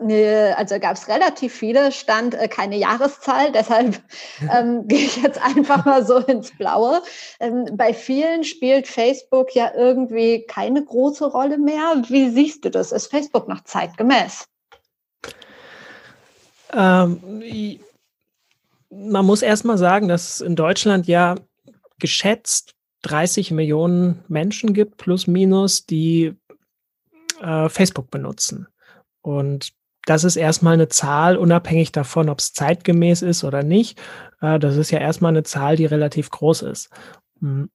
[0.57, 4.01] also gab es relativ viele, stand äh, keine Jahreszahl, deshalb
[4.51, 7.03] ähm, gehe ich jetzt einfach mal so ins Blaue.
[7.39, 12.01] Ähm, bei vielen spielt Facebook ja irgendwie keine große Rolle mehr.
[12.07, 12.91] Wie siehst du das?
[12.91, 14.47] Ist Facebook noch zeitgemäß?
[16.73, 17.79] Ähm,
[18.89, 21.35] man muss erst mal sagen, dass in Deutschland ja
[21.99, 22.74] geschätzt
[23.05, 26.33] 30 Millionen Menschen gibt, plus minus, die
[27.41, 28.67] äh, Facebook benutzen.
[29.21, 29.73] Und
[30.05, 33.99] das ist erstmal eine Zahl, unabhängig davon, ob es zeitgemäß ist oder nicht.
[34.41, 36.89] Äh, das ist ja erstmal eine Zahl, die relativ groß ist.
[37.41, 37.69] Hm.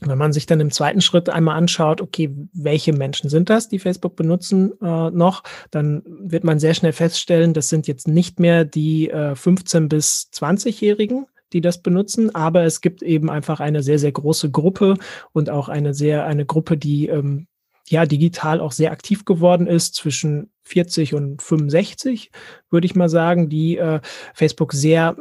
[0.00, 3.80] wenn man sich dann im zweiten Schritt einmal anschaut, okay, welche Menschen sind das, die
[3.80, 8.64] Facebook benutzen äh, noch, dann wird man sehr schnell feststellen, das sind jetzt nicht mehr
[8.64, 13.98] die äh, 15 bis 20-Jährigen, die das benutzen, aber es gibt eben einfach eine sehr,
[13.98, 14.96] sehr große Gruppe
[15.32, 17.46] und auch eine sehr, eine Gruppe, die ähm,
[17.88, 22.30] ja digital auch sehr aktiv geworden ist, zwischen 40 und 65,
[22.70, 24.00] würde ich mal sagen, die äh,
[24.34, 25.16] Facebook sehr,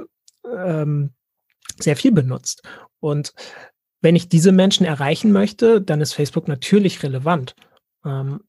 [0.46, 1.12] ähm,
[1.80, 2.64] sehr viel benutzt.
[3.00, 3.34] Und
[4.02, 7.56] wenn ich diese Menschen erreichen möchte, dann ist Facebook natürlich relevant.
[8.06, 8.42] Ähm,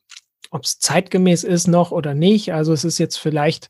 [0.50, 2.52] Ob es zeitgemäß ist noch oder nicht.
[2.52, 3.68] Also es ist jetzt vielleicht,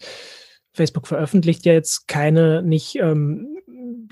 [0.72, 3.57] Facebook veröffentlicht ja jetzt keine, nicht ähm,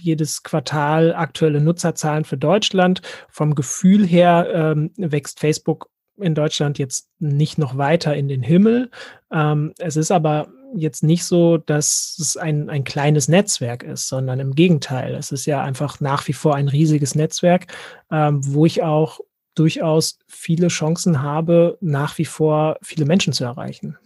[0.01, 3.03] jedes Quartal aktuelle Nutzerzahlen für Deutschland.
[3.29, 8.91] Vom Gefühl her ähm, wächst Facebook in Deutschland jetzt nicht noch weiter in den Himmel.
[9.31, 14.41] Ähm, es ist aber jetzt nicht so, dass es ein, ein kleines Netzwerk ist, sondern
[14.41, 15.15] im Gegenteil.
[15.15, 17.67] Es ist ja einfach nach wie vor ein riesiges Netzwerk,
[18.11, 19.21] ähm, wo ich auch
[19.55, 23.97] durchaus viele Chancen habe, nach wie vor viele Menschen zu erreichen.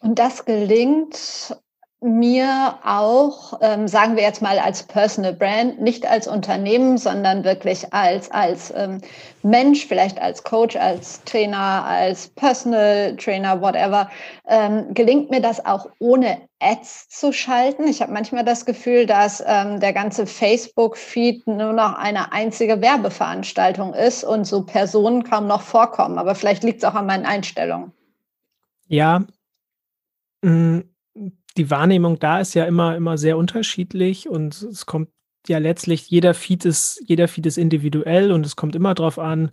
[0.00, 1.56] Und das gelingt
[2.02, 7.92] mir auch, ähm, sagen wir jetzt mal als Personal Brand, nicht als Unternehmen, sondern wirklich
[7.92, 9.02] als, als ähm,
[9.42, 14.08] Mensch, vielleicht als Coach, als Trainer, als Personal Trainer, whatever,
[14.48, 17.86] ähm, gelingt mir das auch ohne Ads zu schalten.
[17.86, 23.92] Ich habe manchmal das Gefühl, dass ähm, der ganze Facebook-Feed nur noch eine einzige Werbeveranstaltung
[23.92, 26.16] ist und so Personen kaum noch vorkommen.
[26.16, 27.92] Aber vielleicht liegt es auch an meinen Einstellungen.
[28.88, 29.22] Ja,
[30.42, 30.80] mm,
[31.56, 35.08] die Wahrnehmung da ist ja immer, immer sehr unterschiedlich und es kommt
[35.46, 39.50] ja letztlich, jeder Feed ist, jeder Feed ist individuell und es kommt immer darauf an,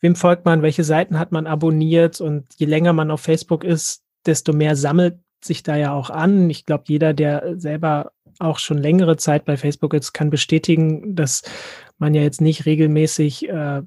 [0.00, 4.02] wem folgt man, welche Seiten hat man abonniert und je länger man auf Facebook ist,
[4.26, 6.50] desto mehr sammelt sich da ja auch an.
[6.50, 11.42] Ich glaube, jeder, der selber auch schon längere Zeit bei Facebook ist, kann bestätigen, dass
[11.98, 13.82] man ja jetzt nicht regelmäßig äh,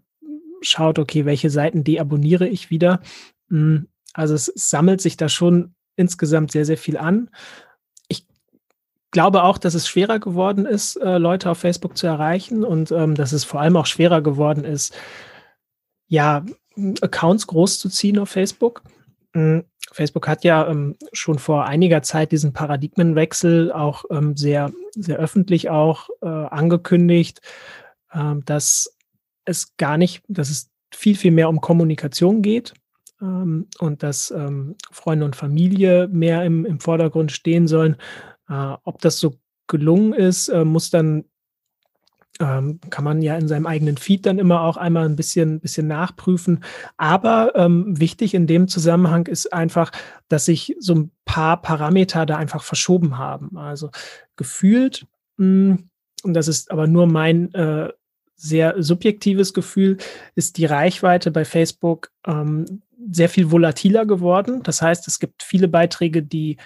[0.62, 3.02] schaut, okay, welche Seiten deabonniere ich wieder.
[3.50, 7.30] Hm, also es sammelt sich da schon insgesamt sehr, sehr viel an.
[8.08, 8.26] Ich
[9.12, 13.16] glaube auch, dass es schwerer geworden ist, äh, Leute auf Facebook zu erreichen und ähm,
[13.16, 14.96] dass es vor allem auch schwerer geworden ist,
[16.08, 16.46] ja,
[17.02, 18.84] Accounts groß zu ziehen auf Facebook.
[19.34, 19.66] Mhm.
[19.92, 25.70] Facebook hat ja ähm, schon vor einiger Zeit diesen Paradigmenwechsel auch ähm, sehr, sehr öffentlich
[25.70, 27.42] auch äh, angekündigt,
[28.12, 28.96] äh, dass
[29.46, 32.74] es gar nicht, dass es viel, viel mehr um Kommunikation geht
[33.22, 37.96] ähm, und dass ähm, Freunde und Familie mehr im, im Vordergrund stehen sollen.
[38.50, 39.36] Äh, ob das so
[39.68, 41.26] gelungen ist, äh, muss dann
[42.40, 45.88] ähm, kann man ja in seinem eigenen Feed dann immer auch einmal ein bisschen, bisschen
[45.88, 46.64] nachprüfen.
[46.98, 49.92] Aber ähm, wichtig in dem Zusammenhang ist einfach,
[50.28, 53.58] dass sich so ein paar Parameter da einfach verschoben haben.
[53.58, 53.90] Also
[54.36, 55.90] gefühlt, mh, hm,
[56.24, 57.92] und das ist aber nur mein äh,
[58.38, 59.98] sehr subjektives Gefühl,
[60.36, 64.62] ist die Reichweite bei Facebook ähm, sehr viel volatiler geworden.
[64.64, 66.58] Das heißt, es gibt viele Beiträge, die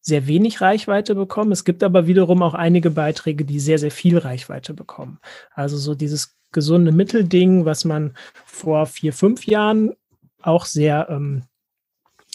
[0.00, 1.50] sehr wenig Reichweite bekommen.
[1.52, 5.18] Es gibt aber wiederum auch einige Beiträge, die sehr, sehr viel Reichweite bekommen.
[5.52, 9.94] Also so dieses gesunde Mittelding, was man vor vier, fünf Jahren
[10.42, 11.42] auch sehr ähm,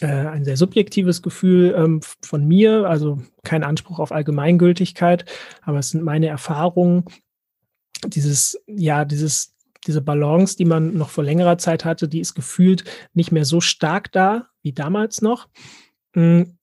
[0.01, 5.25] äh, ein sehr subjektives Gefühl ähm, von mir, also kein Anspruch auf Allgemeingültigkeit,
[5.61, 7.05] aber es sind meine Erfahrungen.
[8.07, 9.53] Dieses, ja, dieses
[9.87, 12.83] diese Balance, die man noch vor längerer Zeit hatte, die ist gefühlt
[13.13, 15.47] nicht mehr so stark da wie damals noch.
[16.13, 16.57] Hm,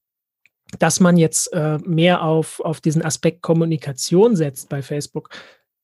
[0.79, 5.31] dass man jetzt äh, mehr auf, auf diesen Aspekt Kommunikation setzt bei Facebook,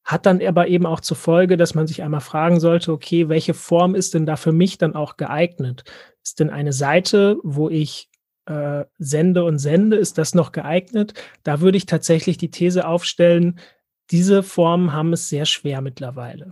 [0.05, 3.55] hat dann aber eben auch zur Folge, dass man sich einmal fragen sollte, okay, welche
[3.55, 5.85] Form ist denn da für mich dann auch geeignet?
[6.23, 8.11] Ist denn eine Seite, wo ich
[8.45, 11.15] äh, sende und sende, ist das noch geeignet?
[11.43, 13.59] Da würde ich tatsächlich die These aufstellen,
[14.11, 16.51] diese Formen haben es sehr schwer mittlerweile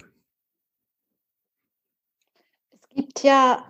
[2.94, 3.64] gibt ja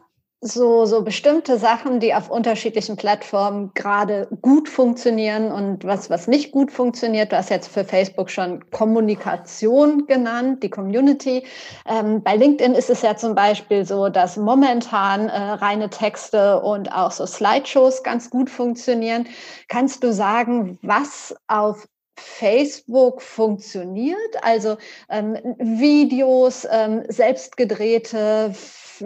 [0.45, 6.51] so, so bestimmte Sachen, die auf unterschiedlichen Plattformen gerade gut funktionieren und was, was nicht
[6.51, 7.31] gut funktioniert.
[7.31, 11.47] Du hast jetzt für Facebook schon Kommunikation genannt, die Community.
[11.87, 16.93] Ähm, bei LinkedIn ist es ja zum Beispiel so, dass momentan äh, reine Texte und
[16.93, 19.29] auch so Slideshows ganz gut funktionieren.
[19.69, 21.87] Kannst du sagen, was auf
[22.17, 24.77] Facebook funktioniert, also
[25.09, 28.55] ähm, Videos, ähm, selbstgedrehte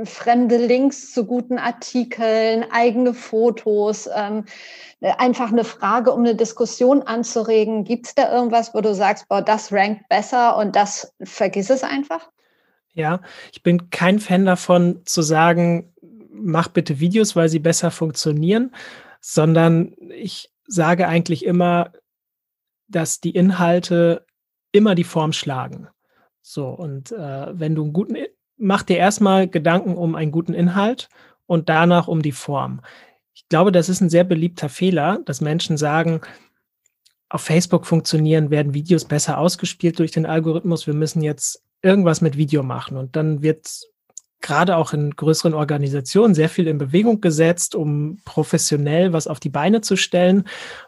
[0.05, 4.45] fremde Links zu guten Artikeln, eigene Fotos, ähm,
[5.01, 7.85] einfach eine Frage, um eine Diskussion anzuregen.
[7.85, 11.83] Gibt es da irgendwas, wo du sagst, boah, das rankt besser und das vergiss es
[11.83, 12.31] einfach?
[12.93, 13.21] Ja,
[13.53, 15.93] ich bin kein Fan davon zu sagen,
[16.31, 18.75] mach bitte Videos, weil sie besser funktionieren,
[19.21, 21.93] sondern ich sage eigentlich immer,
[22.89, 24.24] dass die Inhalte
[24.72, 25.89] immer die Form schlagen.
[26.43, 28.16] So, und äh, wenn du einen guten,
[28.57, 31.09] mach dir erstmal Gedanken um einen guten Inhalt
[31.47, 32.82] und danach um die Form.
[33.34, 36.20] Ich glaube, das ist ein sehr beliebter Fehler, dass Menschen sagen,
[37.28, 40.87] auf Facebook funktionieren, werden Videos besser ausgespielt durch den Algorithmus.
[40.87, 42.97] Wir müssen jetzt irgendwas mit Video machen.
[42.97, 43.68] Und dann wird
[44.41, 49.49] gerade auch in größeren Organisationen sehr viel in Bewegung gesetzt, um professionell was auf die
[49.49, 50.45] Beine zu stellen.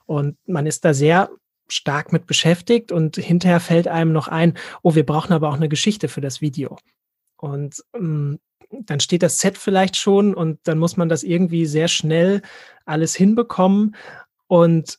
[0.07, 1.31] Und man ist da sehr
[1.69, 5.69] stark mit beschäftigt und hinterher fällt einem noch ein, oh, wir brauchen aber auch eine
[5.69, 6.79] Geschichte für das Video.
[7.37, 8.41] Und ähm,
[8.71, 12.43] dann steht das Set vielleicht schon und dann muss man das irgendwie sehr schnell
[12.85, 13.97] alles hinbekommen.
[14.47, 14.99] Und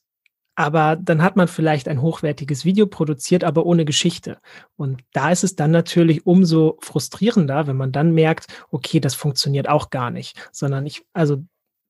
[0.56, 4.40] aber dann hat man vielleicht ein hochwertiges Video produziert, aber ohne Geschichte.
[4.76, 9.70] Und da ist es dann natürlich umso frustrierender, wenn man dann merkt, okay, das funktioniert
[9.70, 11.38] auch gar nicht, sondern ich, also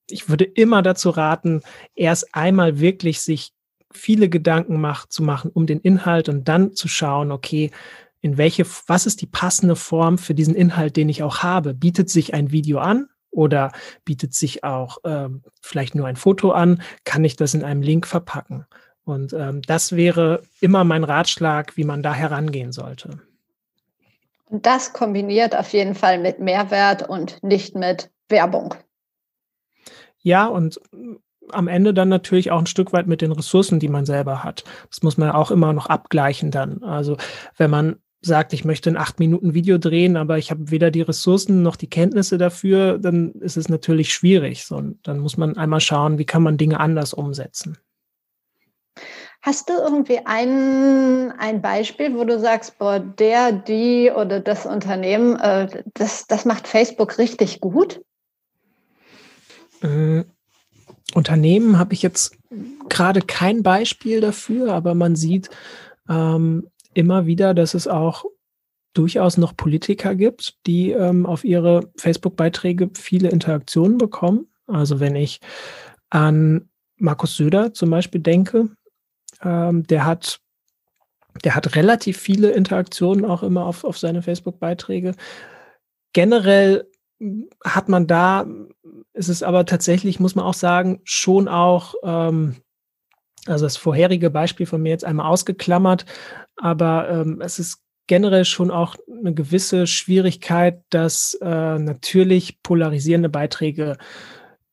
[0.08, 1.62] ich würde immer dazu raten,
[1.96, 3.52] erst einmal wirklich sich
[3.92, 7.70] viele Gedanken macht, zu machen um den Inhalt und dann zu schauen, okay,
[8.20, 11.74] in welche, was ist die passende Form für diesen Inhalt, den ich auch habe?
[11.74, 13.08] Bietet sich ein Video an?
[13.32, 13.72] Oder
[14.04, 16.82] bietet sich auch ähm, vielleicht nur ein Foto an?
[17.04, 18.66] Kann ich das in einem Link verpacken?
[19.04, 23.20] Und ähm, das wäre immer mein Ratschlag, wie man da herangehen sollte.
[24.46, 28.74] Und das kombiniert auf jeden Fall mit Mehrwert und nicht mit Werbung.
[30.22, 30.80] Ja, und
[31.52, 34.64] am Ende dann natürlich auch ein Stück weit mit den Ressourcen, die man selber hat.
[34.88, 36.82] Das muss man auch immer noch abgleichen dann.
[36.82, 37.16] Also
[37.56, 41.00] wenn man sagt, ich möchte ein acht Minuten Video drehen, aber ich habe weder die
[41.00, 44.66] Ressourcen noch die Kenntnisse dafür, dann ist es natürlich schwierig.
[44.66, 47.78] So, dann muss man einmal schauen, wie kann man Dinge anders umsetzen.
[49.42, 55.36] Hast du irgendwie ein, ein Beispiel, wo du sagst, boah, der, die oder das Unternehmen,
[55.36, 58.02] äh, das, das macht Facebook richtig gut?
[59.82, 60.24] Äh,
[61.14, 62.36] Unternehmen habe ich jetzt
[62.88, 65.50] gerade kein Beispiel dafür, aber man sieht,
[66.08, 68.24] ähm, immer wieder, dass es auch
[68.92, 74.48] durchaus noch Politiker gibt, die ähm, auf ihre Facebook-Beiträge viele Interaktionen bekommen.
[74.66, 75.40] Also wenn ich
[76.10, 78.70] an Markus Söder zum Beispiel denke,
[79.42, 80.40] ähm, der hat
[81.44, 85.14] der hat relativ viele Interaktionen auch immer auf, auf seine Facebook-Beiträge.
[86.12, 86.89] Generell
[87.64, 88.46] hat man da,
[89.12, 92.56] ist es aber tatsächlich, muss man auch sagen, schon auch ähm,
[93.46, 96.04] also das vorherige Beispiel von mir jetzt einmal ausgeklammert,
[96.56, 103.96] aber ähm, es ist generell schon auch eine gewisse Schwierigkeit, dass äh, natürlich polarisierende Beiträge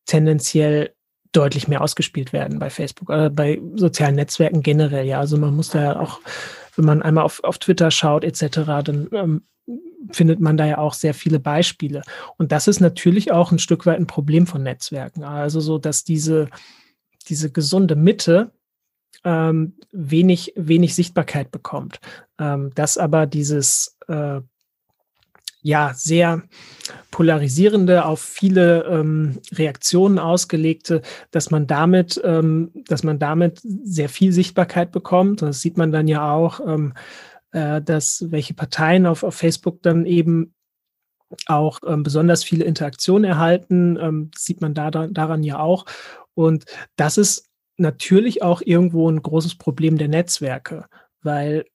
[0.06, 0.94] tendenziell
[1.34, 5.06] deutlich mehr ausgespielt werden bei Facebook oder bei sozialen Netzwerken generell.
[5.06, 6.20] Ja, also man muss da auch,
[6.76, 9.44] wenn man einmal auf, auf Twitter schaut etc., dann ähm,
[10.12, 12.02] findet man da ja auch sehr viele Beispiele.
[12.38, 15.24] Und das ist natürlich auch ein Stück weit ein Problem von Netzwerken.
[15.24, 16.50] Also so, dass diese,
[17.28, 18.52] diese gesunde Mitte
[19.24, 22.00] ähm, wenig, wenig Sichtbarkeit bekommt.
[22.40, 24.42] Ähm, dass aber dieses äh,
[25.62, 26.44] ja sehr
[27.12, 34.32] polarisierende, auf viele ähm, Reaktionen ausgelegte, dass man damit, ähm, dass man damit sehr viel
[34.32, 35.42] Sichtbarkeit bekommt.
[35.42, 36.94] Das sieht man dann ja auch, ähm,
[37.58, 40.54] äh, dass welche Parteien auf, auf Facebook dann eben
[41.48, 45.86] auch ähm, besonders viele Interaktionen erhalten, ähm, sieht man da, daran ja auch.
[46.36, 46.66] Und
[46.98, 50.86] das ist natürlich auch irgendwo ein großes Problem der Netzwerke,
[51.22, 51.66] weil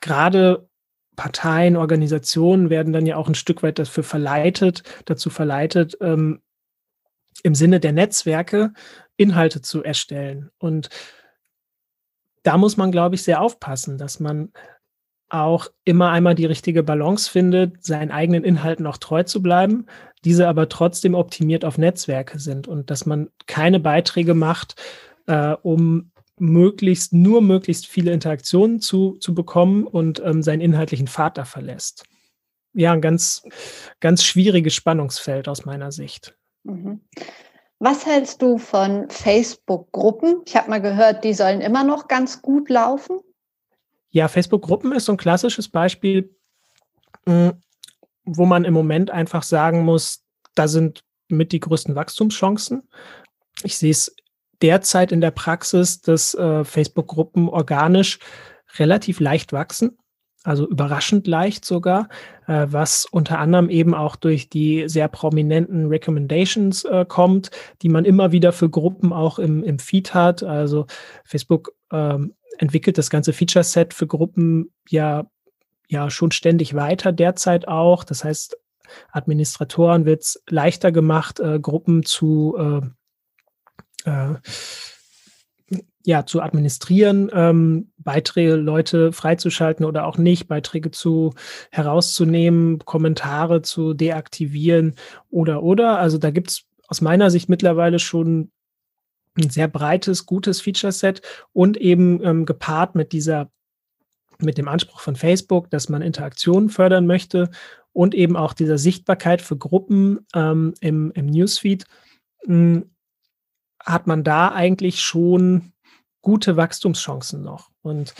[0.00, 0.68] gerade
[1.16, 6.40] Parteien, Organisationen werden dann ja auch ein Stück weit dafür verleitet, dazu verleitet, ähm,
[7.42, 8.72] im Sinne der Netzwerke
[9.16, 10.50] Inhalte zu erstellen.
[10.58, 10.88] Und
[12.42, 14.52] da muss man, glaube ich, sehr aufpassen, dass man
[15.34, 19.86] auch immer einmal die richtige Balance findet, seinen eigenen Inhalten auch treu zu bleiben,
[20.24, 24.76] diese aber trotzdem optimiert auf Netzwerke sind und dass man keine Beiträge macht,
[25.26, 31.44] äh, um möglichst nur möglichst viele Interaktionen zu, zu bekommen und ähm, seinen inhaltlichen Vater
[31.44, 32.04] verlässt.
[32.72, 33.42] Ja, ein ganz,
[34.00, 36.36] ganz schwieriges Spannungsfeld aus meiner Sicht.
[36.64, 37.02] Mhm.
[37.78, 40.42] Was hältst du von Facebook-Gruppen?
[40.46, 43.20] Ich habe mal gehört, die sollen immer noch ganz gut laufen.
[44.14, 46.36] Ja, Facebook-Gruppen ist so ein klassisches Beispiel,
[47.26, 47.54] hm,
[48.24, 50.22] wo man im Moment einfach sagen muss,
[50.54, 52.88] da sind mit die größten Wachstumschancen.
[53.64, 54.14] Ich sehe es
[54.62, 58.20] derzeit in der Praxis, dass äh, Facebook-Gruppen organisch
[58.78, 59.98] relativ leicht wachsen,
[60.44, 62.08] also überraschend leicht sogar,
[62.46, 67.50] äh, was unter anderem eben auch durch die sehr prominenten Recommendations äh, kommt,
[67.82, 70.44] die man immer wieder für Gruppen auch im, im Feed hat.
[70.44, 70.86] Also
[71.24, 75.26] Facebook ähm, entwickelt das ganze Feature-Set für Gruppen ja,
[75.88, 78.04] ja schon ständig weiter, derzeit auch.
[78.04, 78.56] Das heißt,
[79.12, 82.56] Administratoren wird es leichter gemacht, äh, Gruppen zu
[84.04, 84.34] äh, äh,
[86.06, 91.32] ja, zu administrieren, ähm, Beiträge Leute freizuschalten oder auch nicht, Beiträge zu
[91.70, 94.96] herauszunehmen, Kommentare zu deaktivieren
[95.30, 95.98] oder oder.
[95.98, 98.50] Also da gibt es aus meiner Sicht mittlerweile schon
[99.36, 101.22] ein sehr breites, gutes Feature-Set
[101.52, 103.50] und eben ähm, gepaart mit dieser,
[104.38, 107.50] mit dem Anspruch von Facebook, dass man Interaktionen fördern möchte
[107.92, 111.84] und eben auch dieser Sichtbarkeit für Gruppen ähm, im, im Newsfeed,
[112.44, 112.90] hm,
[113.80, 115.72] hat man da eigentlich schon
[116.22, 117.70] gute Wachstumschancen noch.
[117.82, 118.14] Und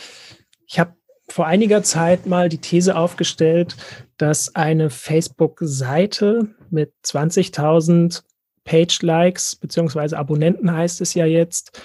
[0.67, 0.95] ich habe
[1.29, 3.77] vor einiger Zeit mal die These aufgestellt,
[4.19, 8.23] dass eine Facebook-Seite mit 20.000
[8.65, 11.81] Page-Likes beziehungsweise Abonnenten heißt es ja jetzt,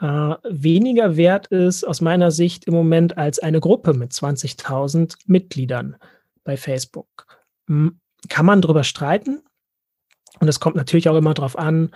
[0.00, 5.96] äh, weniger wert ist aus meiner Sicht im Moment als eine Gruppe mit 20.000 Mitgliedern
[6.44, 7.26] bei Facebook.
[7.66, 9.42] Hm, kann man darüber streiten?
[10.40, 11.90] Und es kommt natürlich auch immer darauf an,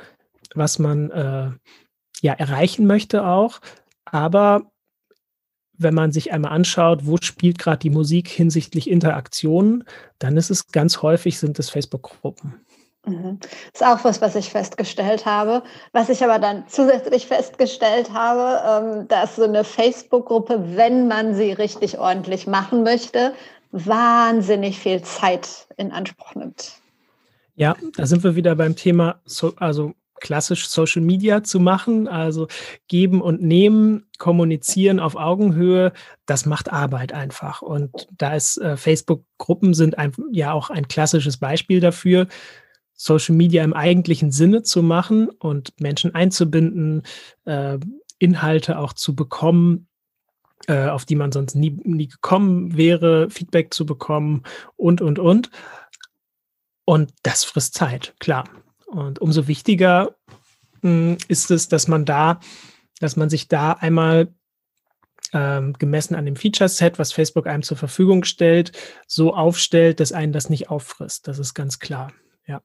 [0.55, 1.51] was man äh,
[2.21, 3.61] ja erreichen möchte auch.
[4.05, 4.73] Aber
[5.79, 9.85] wenn man sich einmal anschaut, wo spielt gerade die Musik hinsichtlich Interaktionen,
[10.19, 12.65] dann ist es ganz häufig sind es Facebook-Gruppen.
[13.05, 13.39] Mhm.
[13.73, 15.63] Das ist auch was, was ich festgestellt habe.
[15.93, 21.53] Was ich aber dann zusätzlich festgestellt habe, ähm, dass so eine Facebook-Gruppe, wenn man sie
[21.53, 23.35] richtig ordentlich machen möchte,
[23.73, 26.75] wahnsinnig viel Zeit in Anspruch nimmt.
[27.55, 29.21] Ja, da sind wir wieder beim Thema,
[29.57, 32.47] also klassisch Social Media zu machen, also
[32.87, 35.93] geben und nehmen, kommunizieren auf Augenhöhe,
[36.27, 37.61] das macht Arbeit einfach.
[37.61, 42.29] Und da ist äh, Facebook-Gruppen sind ein, ja auch ein klassisches Beispiel dafür.
[43.03, 47.03] Social Media im eigentlichen Sinne zu machen und Menschen einzubinden,
[47.47, 47.79] äh,
[48.19, 49.89] Inhalte auch zu bekommen,
[50.69, 54.45] äh, auf die man sonst nie, nie gekommen wäre, Feedback zu bekommen
[54.77, 55.51] und, und, und.
[56.85, 58.49] Und das frisst Zeit, klar.
[58.87, 60.15] Und umso wichtiger
[60.83, 62.39] mh, hm, ist es, dass man da,
[63.01, 64.33] dass man sich da einmal
[65.33, 68.71] ähm, gemessen an dem Feature-Set, was Facebook einem zur Verfügung stellt,
[69.09, 71.27] so aufstellt, dass einen das nicht auffrisst.
[71.27, 72.13] Das ist ganz klar.
[72.47, 72.63] Ja.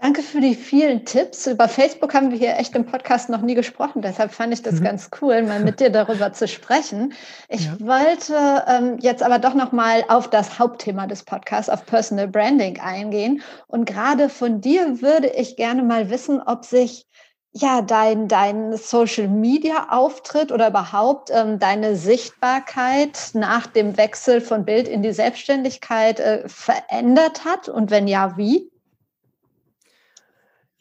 [0.00, 1.46] Danke für die vielen Tipps.
[1.46, 4.02] Über Facebook haben wir hier echt im Podcast noch nie gesprochen.
[4.02, 4.84] Deshalb fand ich das mhm.
[4.84, 7.14] ganz cool, mal mit dir darüber zu sprechen.
[7.48, 7.76] Ich ja.
[7.78, 12.80] wollte ähm, jetzt aber doch noch mal auf das Hauptthema des Podcasts, auf Personal Branding
[12.80, 13.40] eingehen.
[13.68, 17.06] Und gerade von dir würde ich gerne mal wissen, ob sich
[17.52, 24.64] ja dein, dein Social Media Auftritt oder überhaupt ähm, deine Sichtbarkeit nach dem Wechsel von
[24.64, 28.73] Bild in die Selbstständigkeit äh, verändert hat und wenn ja, wie?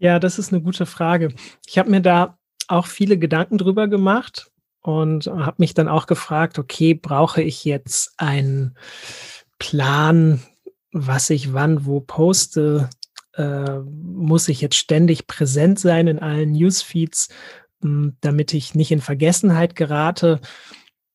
[0.03, 1.29] Ja, das ist eine gute Frage.
[1.65, 2.37] Ich habe mir da
[2.67, 4.51] auch viele Gedanken drüber gemacht
[4.81, 8.77] und habe mich dann auch gefragt, okay, brauche ich jetzt einen
[9.59, 10.41] Plan,
[10.91, 12.89] was ich wann wo poste?
[13.35, 17.29] Äh, muss ich jetzt ständig präsent sein in allen Newsfeeds,
[17.81, 20.41] hm, damit ich nicht in Vergessenheit gerate?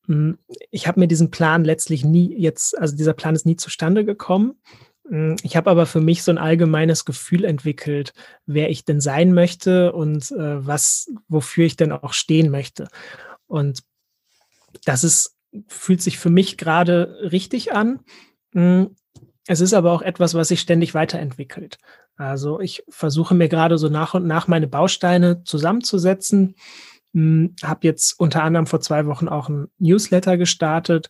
[0.07, 0.39] Hm,
[0.71, 4.59] ich habe mir diesen Plan letztlich nie jetzt, also dieser Plan ist nie zustande gekommen.
[5.09, 8.13] Hm, ich habe aber für mich so ein allgemeines Gefühl entwickelt,
[8.45, 12.87] wer ich denn sein möchte und äh, was, wofür ich denn auch stehen möchte.
[13.47, 13.83] Und
[14.85, 15.35] das ist,
[15.67, 17.99] fühlt sich für mich gerade richtig an.
[18.53, 18.95] Hm,
[19.47, 21.79] es ist aber auch etwas, was sich ständig weiterentwickelt.
[22.15, 26.55] Also ich versuche mir gerade so nach und nach meine Bausteine zusammenzusetzen.
[27.15, 31.09] Hm, habe jetzt unter anderem vor zwei Wochen auch ein Newsletter gestartet,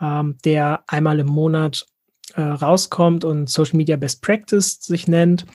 [0.00, 1.86] ähm, der einmal im Monat
[2.34, 5.46] äh, rauskommt und Social Media Best Practice sich nennt,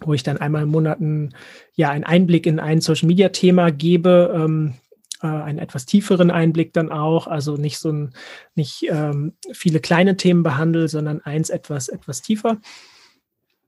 [0.00, 1.34] wo ich dann einmal im Monat ein,
[1.74, 4.74] ja, einen Einblick in ein Social Media Thema gebe, ähm,
[5.22, 8.14] äh, einen etwas tieferen Einblick dann auch, also nicht so ein,
[8.54, 12.60] nicht ähm, viele kleine Themen behandle, sondern eins etwas, etwas tiefer.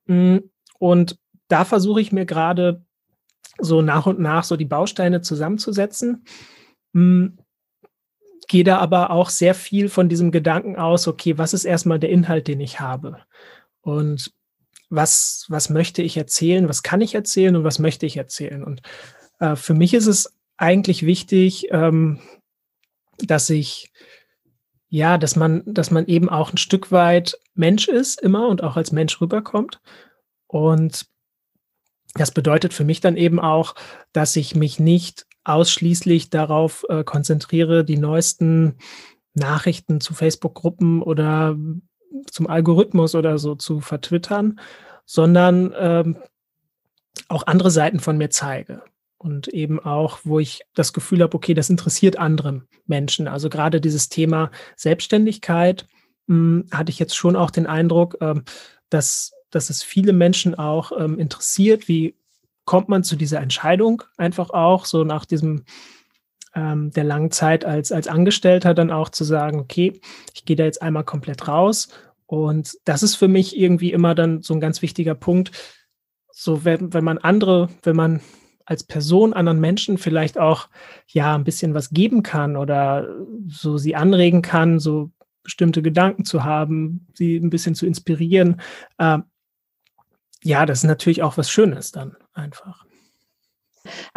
[0.06, 0.38] Mm,
[0.78, 2.82] und da versuche ich mir gerade
[3.58, 6.24] so nach und nach so die Bausteine zusammenzusetzen.
[8.48, 12.10] Gehe da aber auch sehr viel von diesem Gedanken aus, okay, was ist erstmal der
[12.10, 13.18] Inhalt, den ich habe?
[13.82, 14.32] Und
[14.90, 18.64] was, was möchte ich erzählen, was kann ich erzählen und was möchte ich erzählen?
[18.64, 18.82] Und
[19.38, 22.20] äh, für mich ist es eigentlich wichtig, ähm,
[23.18, 23.92] dass ich,
[24.88, 28.76] ja, dass man, dass man eben auch ein Stück weit Mensch ist, immer und auch
[28.76, 29.80] als Mensch rüberkommt.
[30.46, 31.06] Und
[32.14, 33.74] das bedeutet für mich dann eben auch,
[34.12, 38.76] dass ich mich nicht ausschließlich darauf äh, konzentriere, die neuesten
[39.34, 41.56] Nachrichten zu Facebook-Gruppen oder
[42.30, 44.60] zum Algorithmus oder so zu vertwittern,
[45.04, 46.16] sondern ähm,
[47.28, 48.82] auch andere Seiten von mir zeige.
[49.16, 53.26] Und eben auch, wo ich das Gefühl habe, okay, das interessiert andere Menschen.
[53.26, 55.86] Also gerade dieses Thema Selbstständigkeit
[56.28, 58.44] mh, hm, hatte ich jetzt schon auch den Eindruck, ähm,
[58.90, 62.14] dass, dass es viele Menschen auch ähm, interessiert, wie
[62.68, 65.64] kommt man zu dieser Entscheidung einfach auch, so nach diesem
[66.54, 69.98] ähm, der langen Zeit als, als Angestellter dann auch zu sagen, okay,
[70.34, 71.88] ich gehe da jetzt einmal komplett raus.
[72.26, 75.50] Und das ist für mich irgendwie immer dann so ein ganz wichtiger Punkt.
[76.30, 78.20] So, wenn, wenn man andere, wenn man
[78.66, 80.68] als Person anderen Menschen vielleicht auch
[81.06, 83.08] ja ein bisschen was geben kann oder
[83.46, 85.10] so sie anregen kann, so
[85.42, 88.60] bestimmte Gedanken zu haben, sie ein bisschen zu inspirieren.
[88.98, 89.20] Äh,
[90.42, 92.84] ja, das ist natürlich auch was Schönes dann einfach.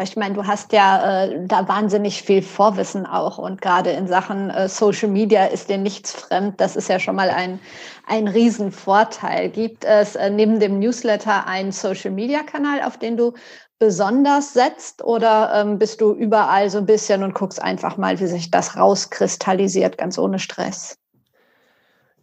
[0.01, 4.49] Ich meine, du hast ja äh, da wahnsinnig viel Vorwissen auch und gerade in Sachen
[4.49, 6.59] äh, Social Media ist dir nichts fremd.
[6.59, 7.59] Das ist ja schon mal ein,
[8.05, 9.49] ein Riesenvorteil.
[9.49, 13.33] Gibt es äh, neben dem Newsletter einen Social Media Kanal, auf den du
[13.79, 18.27] besonders setzt oder ähm, bist du überall so ein bisschen und guckst einfach mal, wie
[18.27, 20.97] sich das rauskristallisiert, ganz ohne Stress?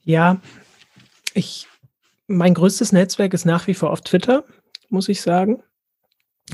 [0.05, 0.37] Ja,
[1.35, 1.67] ich,
[2.29, 4.45] mein größtes Netzwerk ist nach wie vor auf Twitter,
[4.91, 5.63] muss ich sagen.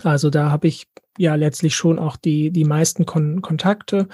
[0.02, 0.86] Also da habe ich
[1.18, 4.08] ja letztlich schon auch die, die meisten Kon Kontakte.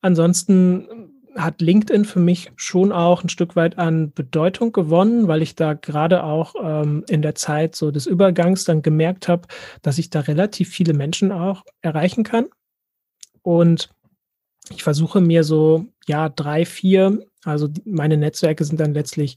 [0.00, 5.56] Ansonsten hat LinkedIn für mich schon auch ein Stück weit an Bedeutung gewonnen, weil ich
[5.56, 9.48] da gerade auch ähm, in der Zeit so des Übergangs dann gemerkt habe,
[9.82, 12.46] dass ich da relativ viele Menschen auch erreichen kann.
[13.42, 13.93] Und
[14.70, 19.36] ich versuche mir so, ja, drei, vier, also meine Netzwerke sind dann letztlich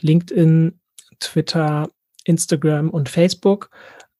[0.00, 0.78] LinkedIn,
[1.18, 1.90] Twitter,
[2.24, 3.70] Instagram und Facebook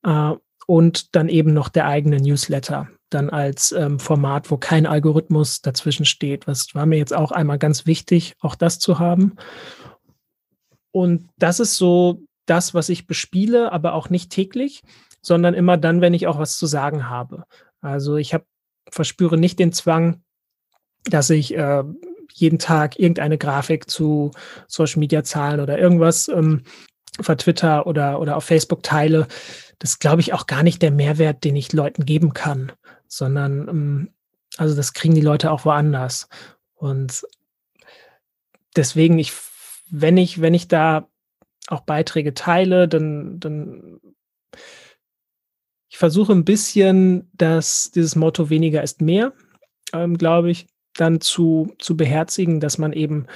[0.03, 0.33] äh,
[0.67, 6.05] und dann eben noch der eigene Newsletter, dann als ähm, Format, wo kein Algorithmus dazwischen
[6.05, 6.47] steht.
[6.47, 9.37] Was war mir jetzt auch einmal ganz wichtig, auch das zu haben.
[10.91, 14.83] Und das ist so das, was ich bespiele, aber auch nicht täglich,
[15.23, 17.45] sondern immer dann, wenn ich auch was zu sagen habe.
[17.81, 18.45] Also ich habe
[18.91, 20.23] verspüre nicht den Zwang,
[21.05, 21.85] dass ich äh,
[22.33, 24.31] jeden Tag irgendeine Grafik zu
[24.67, 26.63] Social Media Zahlen oder irgendwas ähm,
[27.19, 29.27] auf Twitter oder, oder auf Facebook teile,
[29.79, 32.73] das glaube ich, auch gar nicht der Mehrwert, den ich Leuten geben kann,
[33.09, 34.11] sondern ähm,
[34.57, 36.29] also das kriegen die Leute auch woanders.
[36.75, 37.27] Und
[38.77, 39.33] deswegen, ich,
[39.91, 41.09] wenn ich, wenn ich da
[41.69, 44.01] auch Beiträge teile, dann, dann
[45.91, 49.33] ich versuche ein bisschen, dass dieses Motto weniger ist mehr,
[49.93, 50.67] ähm, glaube ich,
[51.01, 53.27] dann zu, zu beherzigen, dass man eben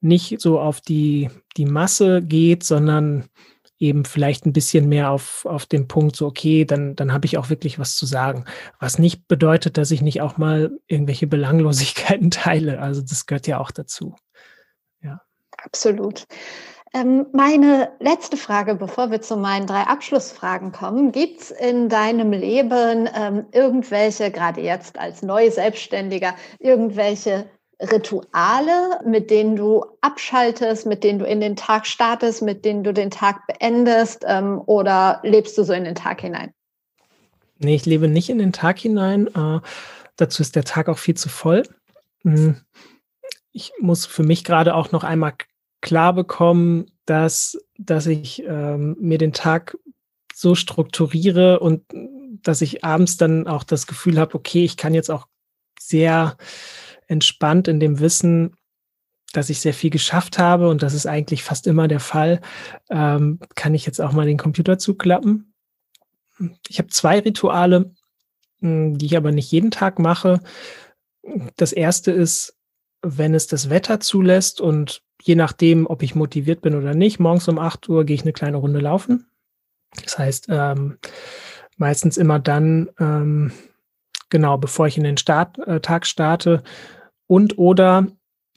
[0.00, 3.28] nicht so auf die, die Masse geht, sondern
[3.78, 7.36] eben vielleicht ein bisschen mehr auf, auf den Punkt, so, okay, dann, dann habe ich
[7.36, 8.44] auch wirklich was zu sagen.
[8.78, 12.80] Was nicht bedeutet, dass ich nicht auch mal irgendwelche Belanglosigkeiten teile.
[12.80, 14.14] Also das gehört ja auch dazu.
[15.02, 15.20] Ja.
[15.58, 16.26] Absolut.
[16.94, 21.10] Ähm, meine letzte Frage, bevor wir zu meinen drei Abschlussfragen kommen.
[21.10, 27.46] Gibt es in deinem Leben ähm, irgendwelche, gerade jetzt als Neuselbstständiger, irgendwelche
[27.80, 32.92] Rituale, mit denen du abschaltest, mit denen du in den Tag startest, mit denen du
[32.92, 36.52] den Tag beendest ähm, oder lebst du so in den Tag hinein?
[37.58, 39.28] Nee, ich lebe nicht in den Tag hinein.
[39.28, 39.60] Äh,
[40.16, 41.62] dazu ist der Tag auch viel zu voll.
[42.22, 42.60] Hm.
[43.52, 45.34] Ich muss für mich gerade auch noch einmal
[45.82, 49.76] klar bekommen, dass, dass ich ähm, mir den Tag
[50.34, 51.84] so strukturiere und
[52.42, 55.26] dass ich abends dann auch das Gefühl habe, okay, ich kann jetzt auch
[55.78, 56.36] sehr
[57.06, 58.56] entspannt in dem Wissen,
[59.32, 62.40] dass ich sehr viel geschafft habe und das ist eigentlich fast immer der Fall,
[62.90, 65.52] ähm, kann ich jetzt auch mal den Computer zuklappen.
[66.68, 67.94] Ich habe zwei Rituale,
[68.60, 70.40] hm, die ich aber nicht jeden Tag mache.
[71.56, 72.56] Das erste ist,
[73.02, 77.48] wenn es das Wetter zulässt und je nachdem, ob ich motiviert bin oder nicht, morgens
[77.48, 79.26] um 8 Uhr gehe ich eine kleine Runde laufen.
[80.02, 80.98] Das heißt, ähm,
[81.76, 83.52] meistens immer dann, ähm,
[84.30, 86.62] genau, bevor ich in den Start, äh, Tag starte
[87.26, 88.02] und oder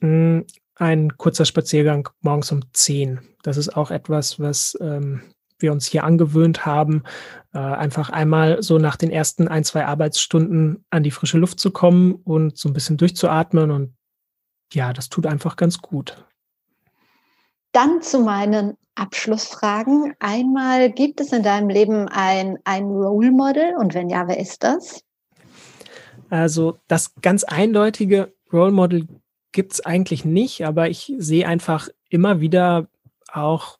[0.00, 0.44] hm,
[0.74, 3.20] ein kurzer Spaziergang morgens um 10.
[3.42, 5.22] Das ist auch etwas, was ähm,
[5.58, 7.02] wir uns hier angewöhnt haben,
[7.54, 11.70] äh, einfach einmal so nach den ersten ein, zwei Arbeitsstunden an die frische Luft zu
[11.70, 13.70] kommen und so ein bisschen durchzuatmen.
[13.70, 13.96] Und
[14.72, 16.26] ja, das tut einfach ganz gut.
[17.76, 20.14] Dann zu meinen Abschlussfragen.
[20.18, 24.64] Einmal, gibt es in deinem Leben ein, ein Role Model und wenn ja, wer ist
[24.64, 25.04] das?
[26.30, 29.06] Also das ganz eindeutige Role Model
[29.52, 32.88] gibt es eigentlich nicht, aber ich sehe einfach immer wieder
[33.30, 33.76] auch,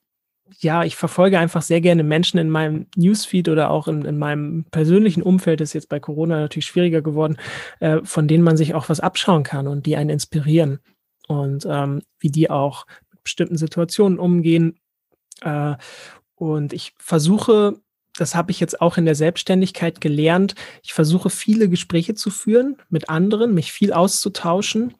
[0.59, 4.65] ja, ich verfolge einfach sehr gerne Menschen in meinem Newsfeed oder auch in, in meinem
[4.69, 7.37] persönlichen Umfeld, ist jetzt bei Corona natürlich schwieriger geworden,
[7.79, 10.81] äh, von denen man sich auch was abschauen kann und die einen inspirieren
[11.27, 12.85] und ähm, wie die auch
[13.27, 14.79] bestimmten Situationen umgehen.
[15.41, 15.75] Äh,
[16.35, 17.75] und ich versuche,
[18.17, 22.77] das habe ich jetzt auch in der Selbstständigkeit gelernt, ich versuche viele Gespräche zu führen
[22.89, 24.95] mit anderen, mich viel auszutauschen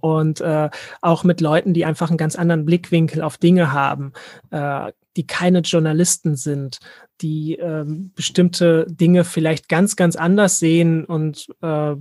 [0.00, 0.68] und äh,
[1.00, 4.12] auch mit Leuten, die einfach einen ganz anderen Blickwinkel auf Dinge haben.
[4.50, 6.78] Äh, die keine Journalisten sind,
[7.22, 11.96] die ähm, bestimmte Dinge vielleicht ganz, ganz anders sehen und äh,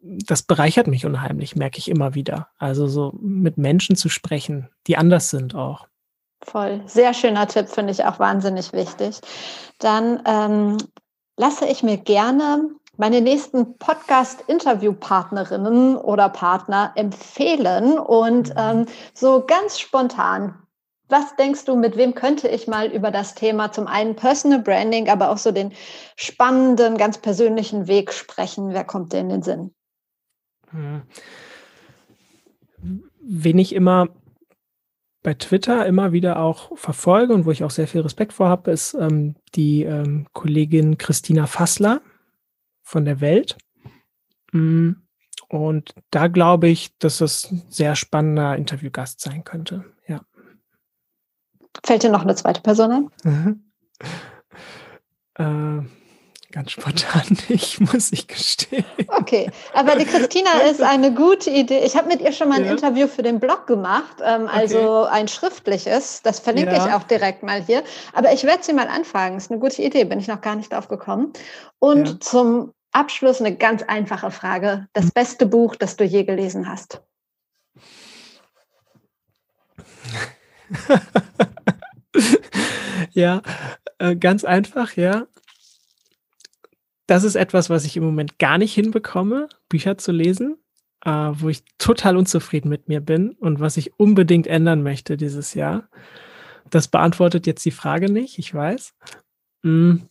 [0.00, 2.48] das bereichert mich unheimlich, merke ich immer wieder.
[2.58, 5.86] Also so mit Menschen zu sprechen, die anders sind auch.
[6.44, 6.82] Voll.
[6.86, 9.20] Sehr schöner Tipp, finde ich auch wahnsinnig wichtig.
[9.78, 10.78] Dann ähm,
[11.36, 17.98] lasse ich mir gerne meine nächsten Podcast-Interviewpartnerinnen oder Partner empfehlen.
[17.98, 20.61] Und ähm, so ganz spontan,
[21.12, 25.08] was denkst du, mit wem könnte ich mal über das Thema zum einen Personal Branding,
[25.08, 25.72] aber auch so den
[26.16, 28.70] spannenden, ganz persönlichen Weg sprechen?
[28.72, 29.74] Wer kommt dir in den Sinn?
[30.70, 31.02] Hm.
[33.20, 34.08] Wen ich immer
[35.22, 38.72] bei Twitter immer wieder auch verfolge und wo ich auch sehr viel Respekt vor habe,
[38.72, 42.00] ist ähm, die ähm, Kollegin Christina Fassler
[42.82, 43.56] von der Welt.
[44.50, 44.92] Mm,
[45.48, 49.84] und da glaube ich, dass das ein sehr spannender Interviewgast sein könnte.
[51.84, 53.62] Fällt dir noch eine zweite Person ein?
[55.38, 55.86] äh,
[56.52, 58.84] Ganz spontan nicht, muss ich gestehen.
[59.08, 61.78] Okay, aber die Christina ist eine gute Idee.
[61.78, 62.72] Ich habe mit ihr schon mal ein ja.
[62.72, 65.12] Interview für den Blog gemacht, ähm, also okay.
[65.12, 66.20] ein schriftliches.
[66.22, 66.86] Das verlinke ja.
[66.86, 67.82] ich auch direkt mal hier.
[68.12, 69.38] Aber ich werde sie mal anfragen.
[69.38, 71.32] Ist eine gute Idee, bin ich noch gar nicht drauf gekommen.
[71.78, 72.20] Und ja.
[72.20, 74.88] zum Abschluss eine ganz einfache Frage.
[74.92, 75.10] Das hm.
[75.14, 77.00] beste Buch, das du je gelesen hast?
[83.12, 83.42] ja,
[83.98, 85.26] äh, ganz einfach, ja
[87.06, 90.56] das ist etwas, was ich im Moment gar nicht hinbekomme, Bücher zu lesen,
[91.04, 95.54] äh, wo ich total unzufrieden mit mir bin und was ich unbedingt ändern möchte dieses
[95.54, 95.88] Jahr.
[96.70, 98.94] Das beantwortet jetzt die Frage nicht, ich weiß.
[99.62, 100.08] Hm.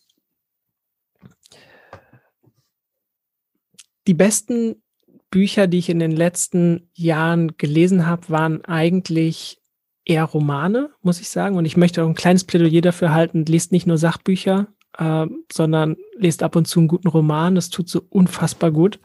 [4.08, 4.82] Die besten
[5.30, 9.61] Bücher, die ich in den letzten Jahren gelesen habe, waren eigentlich
[10.06, 11.58] eher Romane, muss ich sagen.
[11.58, 15.98] Und ich möchte auch ein kleines Plädoyer dafür halten, lest nicht nur Sachbücher, äh, sondern
[16.18, 17.56] lest ab und zu einen guten Roman.
[17.56, 19.00] Das tut so unfassbar gut.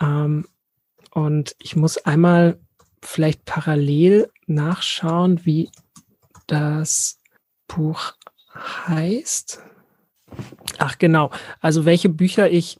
[0.00, 0.46] Ähm,
[1.12, 2.58] und ich muss einmal
[3.02, 5.70] vielleicht parallel nachschauen, wie
[6.46, 7.18] das
[7.66, 8.14] Buch
[8.54, 9.62] heißt.
[10.78, 11.30] Ach genau,
[11.60, 12.78] also welche Bücher ich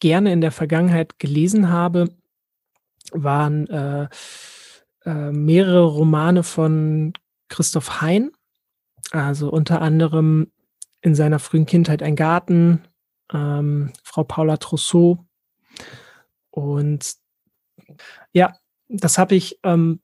[0.00, 2.10] gerne in der Vergangenheit gelesen habe,
[3.12, 4.08] waren äh,
[5.06, 7.12] äh, mehrere Romane von
[7.48, 8.32] Christoph Hein,
[9.12, 10.50] also unter anderem
[11.00, 12.82] in seiner frühen Kindheit ein Garten,
[13.32, 15.24] ähm, Frau Paula Trousseau.
[16.50, 17.14] Und
[18.32, 18.54] ja,
[18.88, 20.00] das habe ich, ähm,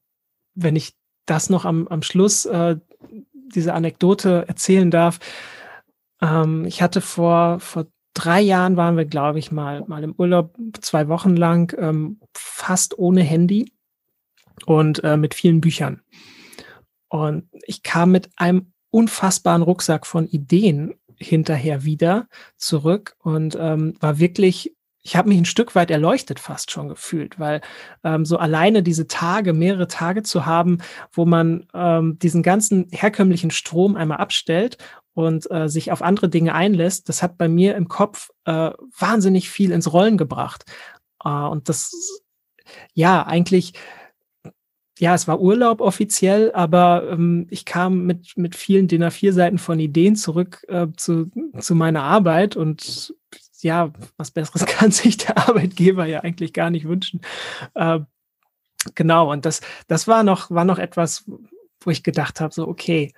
[0.54, 0.94] wenn ich
[1.26, 2.76] das noch am, am Schluss, äh,
[3.54, 5.18] diese Anekdote erzählen darf.
[6.20, 10.56] Ähm, ich hatte vor, vor drei Jahren waren wir, glaube ich, mal, mal im Urlaub,
[10.80, 13.72] zwei Wochen lang, ähm, fast ohne Handy
[14.66, 16.02] und äh, mit vielen Büchern.
[17.08, 24.18] Und ich kam mit einem unfassbaren Rucksack von Ideen hinterher wieder zurück und ähm, war
[24.18, 27.60] wirklich ich habe mich ein Stück weit erleuchtet fast schon gefühlt, weil
[28.04, 30.78] ähm, so alleine diese Tage, mehrere Tage zu haben,
[31.10, 34.78] wo man ähm, diesen ganzen herkömmlichen Strom einmal abstellt
[35.14, 39.50] und äh, sich auf andere Dinge einlässt, das hat bei mir im Kopf äh, wahnsinnig
[39.50, 40.64] viel ins Rollen gebracht.
[41.24, 42.22] Äh, und das,
[42.94, 43.74] ja, eigentlich
[44.98, 49.80] ja, es war Urlaub offiziell, aber ähm, ich kam mit, mit vielen DIN A4-Seiten von
[49.80, 53.14] Ideen zurück äh, zu, zu meiner Arbeit und
[53.60, 57.20] ja, was Besseres kann sich der Arbeitgeber ja eigentlich gar nicht wünschen.
[57.74, 58.00] Äh,
[58.94, 61.24] genau, und das, das war noch, war noch etwas,
[61.80, 63.12] wo ich gedacht habe, so, okay,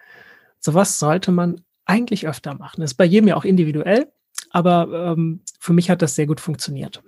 [0.61, 2.81] sowas sollte man eigentlich öfter machen.
[2.81, 4.12] Das ist bei jedem ja auch individuell,
[4.51, 7.03] aber ähm, für mich hat das sehr gut funktioniert.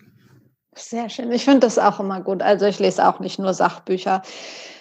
[0.76, 1.32] Sehr schön.
[1.32, 2.42] Ich finde das auch immer gut.
[2.42, 4.22] Also ich lese auch nicht nur Sachbücher.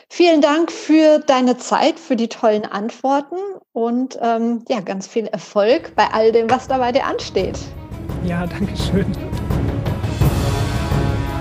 [0.10, 3.38] Vielen Dank für deine Zeit, für die tollen Antworten
[3.74, 7.58] und ähm, ja, ganz viel Erfolg bei all dem, was da bei dir ansteht.
[8.26, 9.06] Ja, danke schön.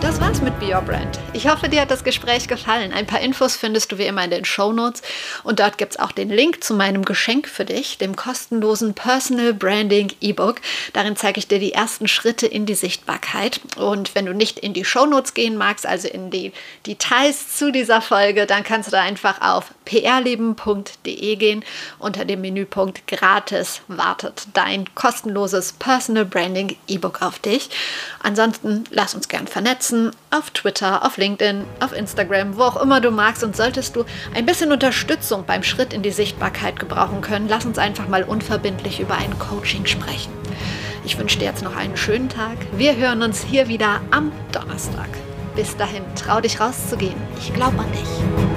[0.05, 1.19] Das war's mit Be Your Brand.
[1.33, 2.93] Ich hoffe, dir hat das Gespräch gefallen.
[2.93, 5.01] Ein paar Infos findest du wie immer in den Show Notes
[5.45, 10.13] und dort gibt's auch den Link zu meinem Geschenk für dich, dem kostenlosen Personal Branding
[10.21, 10.61] E-Book.
[10.93, 13.63] Darin zeige ich dir die ersten Schritte in die Sichtbarkeit.
[13.77, 16.53] Und wenn du nicht in die Show Notes gehen magst, also in die
[16.87, 21.65] Details zu dieser Folge, dann kannst du da einfach auf prleben.de gehen.
[21.99, 27.71] Unter dem Menüpunkt Gratis wartet dein kostenloses Personal Branding E-Book auf dich.
[28.23, 33.01] Ansonsten lass uns gern vernetzen vernetzen auf Twitter, auf LinkedIn, auf Instagram, wo auch immer
[33.01, 33.45] du magst.
[33.45, 37.79] Und solltest du ein bisschen Unterstützung beim Schritt in die Sichtbarkeit gebrauchen können, lass uns
[37.79, 40.33] einfach mal unverbindlich über ein Coaching sprechen.
[41.05, 42.57] Ich wünsche dir jetzt noch einen schönen Tag.
[42.77, 45.09] Wir hören uns hier wieder am Donnerstag.
[45.55, 47.21] Bis dahin, trau dich rauszugehen.
[47.39, 48.54] Ich glaube an dich.